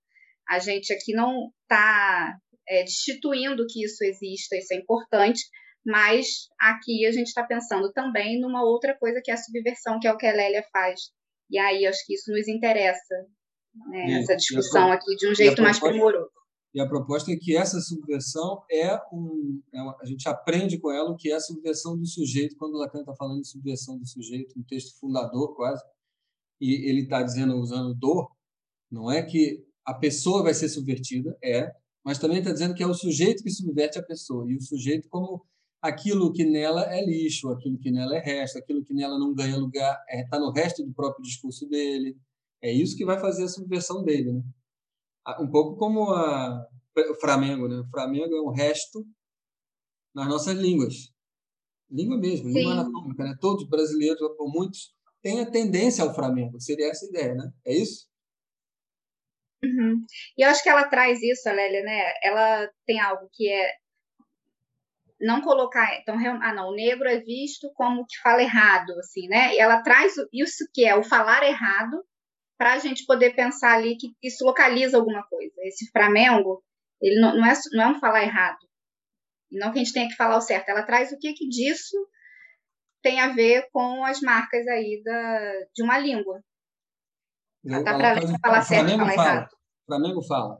A 0.47 0.59
gente 0.59 0.93
aqui 0.93 1.13
não 1.13 1.51
está 1.63 2.37
é, 2.67 2.83
destituindo 2.83 3.65
que 3.67 3.83
isso 3.83 4.03
exista, 4.03 4.55
isso 4.55 4.73
é 4.73 4.77
importante, 4.77 5.41
mas 5.85 6.47
aqui 6.59 7.05
a 7.05 7.11
gente 7.11 7.27
está 7.27 7.43
pensando 7.43 7.91
também 7.91 8.39
numa 8.39 8.63
outra 8.63 8.95
coisa 8.97 9.21
que 9.23 9.31
é 9.31 9.33
a 9.33 9.37
subversão, 9.37 9.99
que 9.99 10.07
é 10.07 10.13
o 10.13 10.17
que 10.17 10.27
a 10.27 10.33
Lélia 10.33 10.63
faz. 10.71 10.99
E 11.49 11.57
aí 11.57 11.85
acho 11.85 12.05
que 12.05 12.13
isso 12.13 12.31
nos 12.31 12.47
interessa, 12.47 13.15
né, 13.87 14.19
essa 14.19 14.35
discussão 14.35 14.91
aqui 14.91 15.15
de 15.15 15.27
um 15.27 15.35
jeito 15.35 15.61
mais 15.61 15.79
primoroso. 15.79 16.40
E 16.73 16.79
a 16.79 16.87
proposta 16.87 17.31
é 17.31 17.35
que 17.35 17.55
essa 17.55 17.81
subversão 17.81 18.63
é 18.71 18.97
um. 19.11 19.61
É 19.73 19.81
uma, 19.81 19.97
a 20.01 20.05
gente 20.05 20.27
aprende 20.29 20.79
com 20.79 20.89
ela 20.89 21.11
o 21.11 21.17
que 21.17 21.31
é 21.31 21.35
a 21.35 21.39
subversão 21.39 21.97
do 21.97 22.05
sujeito, 22.05 22.55
quando 22.57 22.77
Lacan 22.77 23.01
está 23.01 23.13
falando 23.13 23.41
de 23.41 23.47
subversão 23.47 23.97
do 23.97 24.07
sujeito, 24.07 24.57
um 24.57 24.63
texto 24.63 24.97
fundador 24.99 25.53
quase, 25.55 25.83
e 26.61 26.89
ele 26.89 27.01
está 27.01 27.21
dizendo, 27.21 27.55
usando 27.57 27.93
dor, 27.93 28.29
não 28.89 29.11
é 29.11 29.21
que 29.21 29.65
a 29.85 29.93
pessoa 29.93 30.43
vai 30.43 30.53
ser 30.53 30.69
subvertida, 30.69 31.37
é, 31.43 31.71
mas 32.05 32.17
também 32.17 32.39
está 32.39 32.51
dizendo 32.51 32.73
que 32.73 32.83
é 32.83 32.87
o 32.87 32.93
sujeito 32.93 33.43
que 33.43 33.49
subverte 33.49 33.99
a 33.99 34.03
pessoa, 34.03 34.49
e 34.49 34.55
o 34.55 34.61
sujeito 34.61 35.09
como 35.09 35.45
aquilo 35.81 36.31
que 36.31 36.45
nela 36.45 36.85
é 36.93 37.03
lixo, 37.03 37.49
aquilo 37.49 37.77
que 37.77 37.91
nela 37.91 38.15
é 38.15 38.19
resto, 38.19 38.57
aquilo 38.57 38.83
que 38.85 38.93
nela 38.93 39.17
não 39.17 39.33
ganha 39.33 39.57
lugar 39.57 39.97
está 40.07 40.17
é, 40.17 40.27
tá 40.27 40.39
no 40.39 40.51
resto 40.51 40.85
do 40.85 40.93
próprio 40.93 41.23
discurso 41.23 41.67
dele. 41.67 42.15
É 42.61 42.71
isso 42.71 42.95
que 42.95 43.03
vai 43.03 43.19
fazer 43.19 43.45
a 43.45 43.47
subversão 43.47 44.03
dele. 44.03 44.33
Né? 44.33 44.43
Um 45.39 45.49
pouco 45.49 45.77
como 45.77 46.11
a, 46.11 46.67
o 47.09 47.15
Flamengo. 47.19 47.67
Né? 47.67 47.79
O 47.79 47.89
Flamengo 47.89 48.35
é 48.35 48.41
um 48.41 48.51
resto 48.51 49.05
nas 50.13 50.27
nossas 50.27 50.55
línguas. 50.55 51.11
Língua 51.89 52.17
mesmo, 52.17 52.49
Sim. 52.49 52.53
língua 52.53 52.73
anatômica. 52.73 53.23
Né? 53.23 53.35
Todos 53.39 53.67
brasileiros, 53.67 54.21
ou 54.21 54.49
muitos, 54.49 54.93
têm 55.21 55.41
a 55.41 55.49
tendência 55.49 56.03
ao 56.03 56.13
Flamengo. 56.13 56.59
Seria 56.59 56.89
essa 56.89 57.05
a 57.05 57.09
ideia, 57.09 57.35
né? 57.35 57.51
É 57.65 57.73
isso? 57.75 58.09
Uhum. 59.63 60.03
E 60.37 60.43
eu 60.43 60.49
acho 60.49 60.63
que 60.63 60.69
ela 60.69 60.87
traz 60.87 61.21
isso, 61.21 61.47
Lélia, 61.47 61.83
né? 61.83 62.13
Ela 62.23 62.67
tem 62.85 62.99
algo 62.99 63.29
que 63.31 63.47
é 63.47 63.75
não 65.19 65.39
colocar, 65.39 65.99
então, 65.99 66.17
ah, 66.41 66.53
não, 66.53 66.69
o 66.69 66.75
negro 66.75 67.07
é 67.07 67.19
visto 67.19 67.71
como 67.75 68.05
que 68.07 68.17
fala 68.23 68.41
errado, 68.41 68.91
assim, 68.97 69.27
né? 69.27 69.53
E 69.53 69.59
ela 69.59 69.83
traz 69.83 70.15
isso 70.33 70.67
que 70.73 70.83
é 70.83 70.95
o 70.95 71.03
falar 71.03 71.43
errado 71.43 72.03
para 72.61 72.73
a 72.73 72.77
gente 72.77 73.07
poder 73.07 73.33
pensar 73.33 73.73
ali 73.73 73.97
que 73.97 74.15
isso 74.21 74.45
localiza 74.45 74.95
alguma 74.95 75.23
coisa. 75.23 75.51
Esse 75.63 75.89
Flamengo, 75.89 76.63
ele 77.01 77.19
não, 77.19 77.35
não, 77.35 77.43
é, 77.43 77.53
não 77.73 77.83
é 77.85 77.87
um 77.87 77.99
falar 77.99 78.21
errado, 78.21 78.59
não 79.51 79.71
que 79.71 79.79
a 79.79 79.83
gente 79.83 79.93
tenha 79.93 80.07
que 80.07 80.15
falar 80.15 80.37
o 80.37 80.41
certo. 80.41 80.69
Ela 80.69 80.83
traz 80.83 81.11
o 81.11 81.17
que 81.17 81.33
que 81.33 81.49
disso 81.49 81.97
tem 83.01 83.19
a 83.19 83.33
ver 83.33 83.67
com 83.71 84.05
as 84.05 84.21
marcas 84.21 84.67
aí 84.67 85.01
da, 85.03 85.51
de 85.73 85.81
uma 85.81 85.97
língua. 85.97 86.39
Ela, 87.65 87.83
dá 87.83 87.97
para 87.97 88.21
falar 88.39 88.61
certo 88.61 88.89
e 88.89 88.91
falar 88.91 89.13
fala, 89.15 89.27
errado. 89.27 89.49
Flamengo 89.87 90.21
fala. 90.21 90.57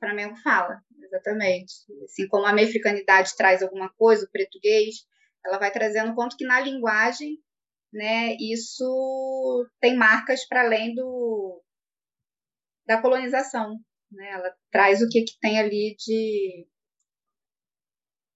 Flamengo 0.00 0.36
fala, 0.38 0.80
exatamente. 1.00 1.74
Assim 2.02 2.26
como 2.26 2.44
a 2.44 2.50
americanidade 2.50 3.36
traz 3.36 3.62
alguma 3.62 3.88
coisa, 3.90 4.26
o 4.26 4.32
português, 4.32 4.96
ela 5.46 5.58
vai 5.58 5.70
trazendo 5.70 6.12
quanto 6.12 6.36
que 6.36 6.44
na 6.44 6.58
linguagem, 6.58 7.38
né, 7.92 8.36
isso 8.40 9.68
tem 9.80 9.96
marcas 9.96 10.46
para 10.46 10.62
além 10.62 10.94
do 10.94 11.62
da 12.86 13.00
colonização, 13.00 13.78
né? 14.10 14.30
Ela 14.32 14.54
traz 14.70 15.02
o 15.02 15.08
que, 15.08 15.22
que 15.22 15.38
tem 15.40 15.58
ali 15.58 15.94
de 15.98 16.66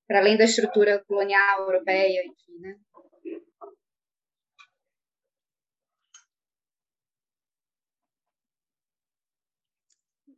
para 0.07 0.21
além 0.21 0.37
da 0.37 0.45
estrutura 0.45 1.03
colonial 1.07 1.63
europeia, 1.63 2.23
enfim, 2.25 2.59
né? 2.61 2.79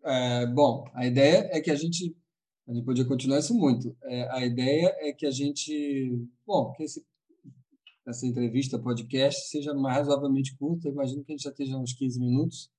É, 0.04 0.46
bom, 0.46 0.84
a 0.94 1.06
ideia 1.06 1.48
é 1.52 1.60
que 1.60 1.70
a 1.70 1.74
gente, 1.74 2.16
a 2.66 2.72
gente 2.72 2.84
podia 2.84 3.06
continuar 3.06 3.40
isso 3.40 3.54
muito. 3.54 3.94
É, 4.04 4.22
a 4.30 4.46
ideia 4.46 4.96
é 5.00 5.12
que 5.12 5.26
a 5.26 5.30
gente, 5.30 6.26
bom, 6.46 6.72
que 6.72 6.84
esse, 6.84 7.04
essa 8.08 8.26
entrevista, 8.26 8.78
podcast, 8.78 9.48
seja 9.48 9.74
mais 9.74 9.98
razoavelmente 9.98 10.56
curta. 10.56 10.88
Imagino 10.88 11.22
que 11.22 11.32
a 11.32 11.34
gente 11.34 11.44
já 11.44 11.50
esteja 11.50 11.76
uns 11.76 11.92
15 11.92 12.18
minutos. 12.18 12.70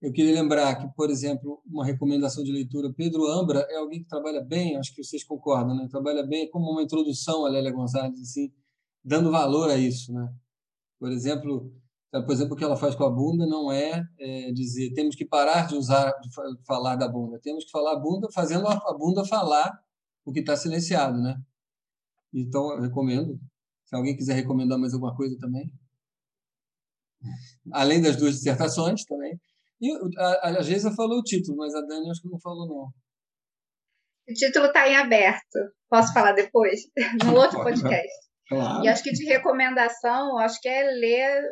Eu 0.00 0.12
queria 0.12 0.34
lembrar 0.34 0.76
que, 0.76 0.86
por 0.94 1.10
exemplo, 1.10 1.60
uma 1.66 1.84
recomendação 1.84 2.44
de 2.44 2.52
leitura, 2.52 2.92
Pedro 2.92 3.26
Ambra 3.26 3.66
é 3.70 3.76
alguém 3.76 4.02
que 4.02 4.08
trabalha 4.08 4.42
bem, 4.42 4.76
acho 4.76 4.94
que 4.94 5.02
vocês 5.02 5.24
concordam, 5.24 5.74
né? 5.74 5.88
Trabalha 5.90 6.22
bem 6.24 6.48
como 6.50 6.70
uma 6.70 6.82
introdução 6.82 7.44
a 7.44 7.48
Lélia 7.48 7.72
Gonzalez, 7.72 8.20
assim, 8.20 8.52
dando 9.02 9.30
valor 9.30 9.70
a 9.70 9.76
isso, 9.76 10.12
né? 10.12 10.32
Por 11.00 11.10
exemplo, 11.10 11.72
por 12.12 12.32
exemplo, 12.32 12.54
o 12.54 12.56
que 12.56 12.62
ela 12.62 12.76
faz 12.76 12.94
com 12.94 13.04
a 13.04 13.10
bunda 13.10 13.46
não 13.46 13.72
é, 13.72 14.06
é, 14.18 14.52
dizer 14.52 14.92
temos 14.92 15.16
que 15.16 15.24
parar 15.24 15.66
de 15.66 15.74
usar, 15.74 16.12
de 16.20 16.28
falar 16.64 16.96
da 16.96 17.08
bunda, 17.08 17.40
temos 17.40 17.64
que 17.64 17.70
falar 17.70 17.94
a 17.94 17.98
bunda 17.98 18.28
fazendo 18.32 18.68
a 18.68 18.94
bunda 18.96 19.24
falar 19.24 19.72
o 20.24 20.32
que 20.32 20.40
está 20.40 20.56
silenciado, 20.56 21.20
né? 21.20 21.36
Então, 22.32 22.72
eu 22.72 22.82
recomendo. 22.82 23.40
Se 23.84 23.94
alguém 23.94 24.16
quiser 24.16 24.34
recomendar 24.34 24.78
mais 24.78 24.94
alguma 24.94 25.14
coisa 25.16 25.36
também. 25.38 25.70
Além 27.72 28.02
das 28.02 28.16
duas 28.16 28.34
dissertações 28.34 29.04
também. 29.04 29.38
E 29.80 29.90
a, 30.18 30.48
a 30.48 30.62
Geisa 30.62 30.92
falou 30.92 31.18
o 31.18 31.22
título, 31.22 31.58
mas 31.58 31.74
a 31.74 31.80
Dani 31.80 32.10
acho 32.10 32.22
que 32.22 32.28
não 32.28 32.40
falou, 32.40 32.66
não. 32.66 32.92
O 34.28 34.34
título 34.34 34.66
está 34.66 34.88
em 34.88 34.96
aberto. 34.96 35.58
Posso 35.88 36.12
falar 36.12 36.32
depois? 36.32 36.80
No 37.24 37.34
outro 37.36 37.62
podcast. 37.62 38.24
Claro. 38.48 38.84
E 38.84 38.88
acho 38.88 39.02
que 39.02 39.12
de 39.12 39.24
recomendação, 39.24 40.38
acho 40.38 40.60
que 40.60 40.68
é 40.68 40.84
ler 40.90 41.42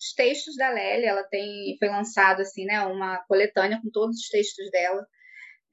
os 0.00 0.12
textos 0.14 0.56
da 0.56 0.70
Lélia, 0.70 1.10
ela 1.10 1.24
tem 1.24 1.76
foi 1.78 1.88
lançado 1.88 2.40
assim, 2.40 2.64
né, 2.64 2.80
uma 2.86 3.22
coletânea 3.26 3.80
com 3.80 3.90
todos 3.90 4.16
os 4.16 4.28
textos 4.28 4.70
dela. 4.70 5.06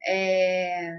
É, 0.07 0.93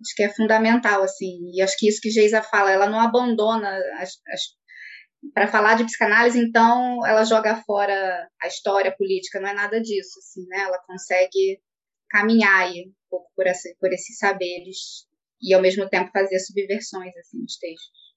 acho 0.00 0.14
que 0.16 0.22
é 0.22 0.28
fundamental 0.32 1.02
assim, 1.02 1.50
e 1.54 1.60
acho 1.62 1.76
que 1.78 1.88
isso 1.88 2.00
que 2.00 2.10
Geisa 2.10 2.42
fala, 2.42 2.70
ela 2.70 2.88
não 2.88 3.00
abandona 3.00 3.68
as, 3.98 4.10
as 4.28 4.60
para 5.34 5.48
falar 5.48 5.74
de 5.74 5.84
psicanálise, 5.84 6.38
então 6.38 7.06
ela 7.06 7.24
joga 7.24 7.62
fora 7.64 8.28
a 8.42 8.46
história 8.46 8.94
política, 8.96 9.38
não 9.40 9.48
é 9.48 9.54
nada 9.54 9.80
disso, 9.80 10.18
assim, 10.18 10.46
né? 10.46 10.60
Ela 10.60 10.78
consegue 10.86 11.60
caminhar 12.08 12.62
aí 12.62 12.86
um 12.88 12.92
pouco 13.10 13.30
por, 13.36 13.46
essa, 13.46 13.68
por 13.78 13.92
esses 13.92 14.16
saberes 14.18 15.06
e 15.42 15.54
ao 15.54 15.62
mesmo 15.62 15.88
tempo 15.88 16.10
fazer 16.12 16.38
subversões 16.40 17.14
assim 17.18 17.38
nos 17.38 17.56
textos. 17.58 18.10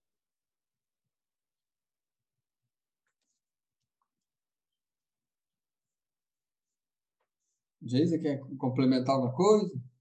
Geisa, 7.81 8.17
quer 8.17 8.39
complementar 8.57 9.15
alguma 9.15 9.33
coisa? 9.35 9.92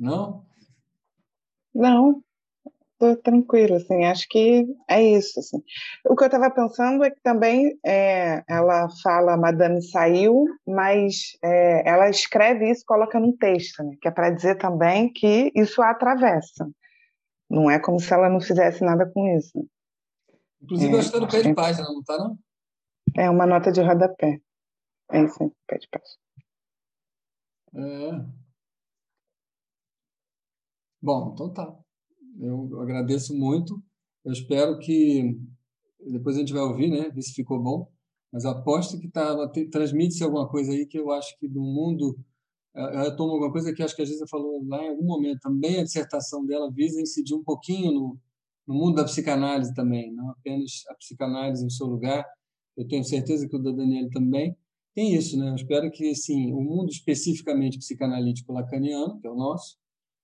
Não? 0.00 0.46
Não, 1.74 2.22
estou 2.94 3.16
tranquila, 3.16 3.76
assim, 3.76 4.04
acho 4.06 4.26
que 4.28 4.66
é 4.88 5.02
isso, 5.02 5.38
assim. 5.38 5.62
O 6.06 6.16
que 6.16 6.24
eu 6.24 6.26
estava 6.26 6.50
pensando 6.50 7.04
é 7.04 7.10
que 7.10 7.20
também 7.22 7.78
é, 7.84 8.42
ela 8.48 8.88
fala 9.02 9.36
Madame 9.36 9.82
saiu, 9.82 10.46
mas 10.66 11.36
é, 11.44 11.88
ela 11.88 12.08
escreve 12.08 12.70
isso, 12.70 12.82
coloca 12.86 13.20
num 13.20 13.36
texto, 13.36 13.84
né, 13.84 13.94
que 14.00 14.08
é 14.08 14.10
para 14.10 14.30
dizer 14.30 14.56
também 14.56 15.12
que 15.12 15.52
isso 15.54 15.82
a 15.82 15.90
atravessa. 15.90 16.66
Não 17.48 17.70
é 17.70 17.78
como 17.78 18.00
se 18.00 18.12
ela 18.12 18.30
não 18.30 18.40
fizesse 18.40 18.82
nada 18.82 19.10
com 19.12 19.36
isso. 19.36 19.66
Inclusive, 20.62 20.94
é, 20.94 20.98
acho 20.98 21.10
que 21.10 21.16
está 21.16 21.26
no 21.26 21.30
pé 21.30 21.42
de 21.42 21.54
página, 21.54 21.88
não 21.88 22.00
está, 22.00 22.18
não? 22.18 22.38
É 23.16 23.28
uma 23.28 23.46
nota 23.46 23.70
de 23.70 23.82
rodapé. 23.82 24.40
É 25.10 25.24
isso 25.24 25.42
aí, 25.42 25.50
pé 25.66 25.78
de 25.78 25.88
página. 25.88 26.20
É. 27.74 28.49
Bom, 31.02 31.32
então 31.34 31.52
tá. 31.52 31.74
Eu 32.38 32.80
agradeço 32.80 33.34
muito. 33.34 33.82
Eu 34.24 34.32
espero 34.32 34.78
que 34.78 35.36
depois 36.10 36.36
a 36.36 36.40
gente 36.40 36.52
vai 36.52 36.62
ouvir, 36.62 36.88
né? 36.88 37.10
Ver 37.10 37.22
se 37.22 37.32
ficou 37.32 37.62
bom. 37.62 37.90
Mas 38.32 38.44
aposto 38.44 38.98
que 38.98 39.08
tá, 39.08 39.34
transmite-se 39.72 40.22
alguma 40.22 40.48
coisa 40.48 40.72
aí 40.72 40.86
que 40.86 40.98
eu 40.98 41.10
acho 41.10 41.36
que 41.38 41.48
do 41.48 41.60
mundo. 41.60 42.18
Ela 42.74 43.14
toma 43.16 43.32
alguma 43.32 43.50
coisa 43.50 43.72
que 43.72 43.82
acho 43.82 43.96
que 43.96 44.02
a 44.02 44.04
Gisela 44.04 44.28
falou 44.28 44.64
lá 44.66 44.82
em 44.84 44.90
algum 44.90 45.04
momento. 45.04 45.40
Também 45.40 45.80
a 45.80 45.84
dissertação 45.84 46.46
dela 46.46 46.70
visa 46.70 47.00
incidir 47.00 47.34
um 47.34 47.42
pouquinho 47.42 47.92
no, 47.92 48.18
no 48.66 48.74
mundo 48.74 48.96
da 48.96 49.04
psicanálise 49.04 49.74
também, 49.74 50.12
não 50.12 50.30
apenas 50.30 50.84
a 50.88 50.94
psicanálise 50.94 51.64
em 51.64 51.70
seu 51.70 51.86
lugar. 51.86 52.24
Eu 52.76 52.86
tenho 52.86 53.04
certeza 53.04 53.48
que 53.48 53.56
o 53.56 53.58
da 53.58 53.72
Daniela 53.72 54.08
também 54.12 54.56
tem 54.94 55.14
isso, 55.14 55.36
né? 55.36 55.50
Eu 55.50 55.54
espero 55.56 55.90
que, 55.90 56.14
sim, 56.14 56.52
o 56.52 56.60
mundo 56.60 56.90
especificamente 56.90 57.78
psicanalítico 57.78 58.52
lacaniano, 58.52 59.20
que 59.20 59.26
é 59.26 59.30
o 59.30 59.34
nosso, 59.36 59.76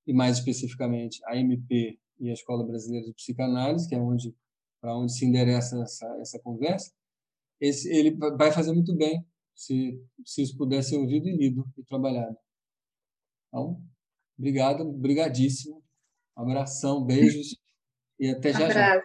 e 0.06 0.12
mais 0.12 0.38
especificamente 0.38 1.20
a 1.26 1.36
MP 1.36 1.98
e 2.18 2.30
a 2.30 2.32
Escola 2.32 2.66
Brasileira 2.66 3.06
de 3.06 3.14
Psicanálise, 3.14 3.88
que 3.88 3.94
é 3.94 3.98
onde 3.98 4.34
para 4.80 4.96
onde 4.96 5.12
se 5.12 5.24
endereça 5.24 5.82
essa, 5.82 6.06
essa 6.20 6.38
conversa, 6.38 6.92
esse, 7.60 7.88
ele 7.92 8.16
vai 8.36 8.52
fazer 8.52 8.72
muito 8.72 8.94
bem 8.94 9.26
se, 9.54 10.00
se 10.24 10.42
isso 10.42 10.56
puder 10.56 10.82
ser 10.82 10.96
ouvido 10.98 11.28
e 11.28 11.36
lido 11.36 11.66
e 11.76 11.82
trabalhado. 11.82 12.36
Então, 13.48 13.82
obrigado, 14.38 14.84
brigadíssimo. 14.92 15.82
Abração, 16.36 17.04
beijos 17.04 17.56
e 18.20 18.28
até 18.28 18.52
já 18.52 18.70
já. 18.70 19.02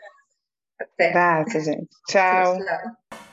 Até. 0.79 1.09
Abraço, 1.09 1.59
gente. 1.61 1.89
Tchau. 2.07 2.57
tchau. 2.57 3.30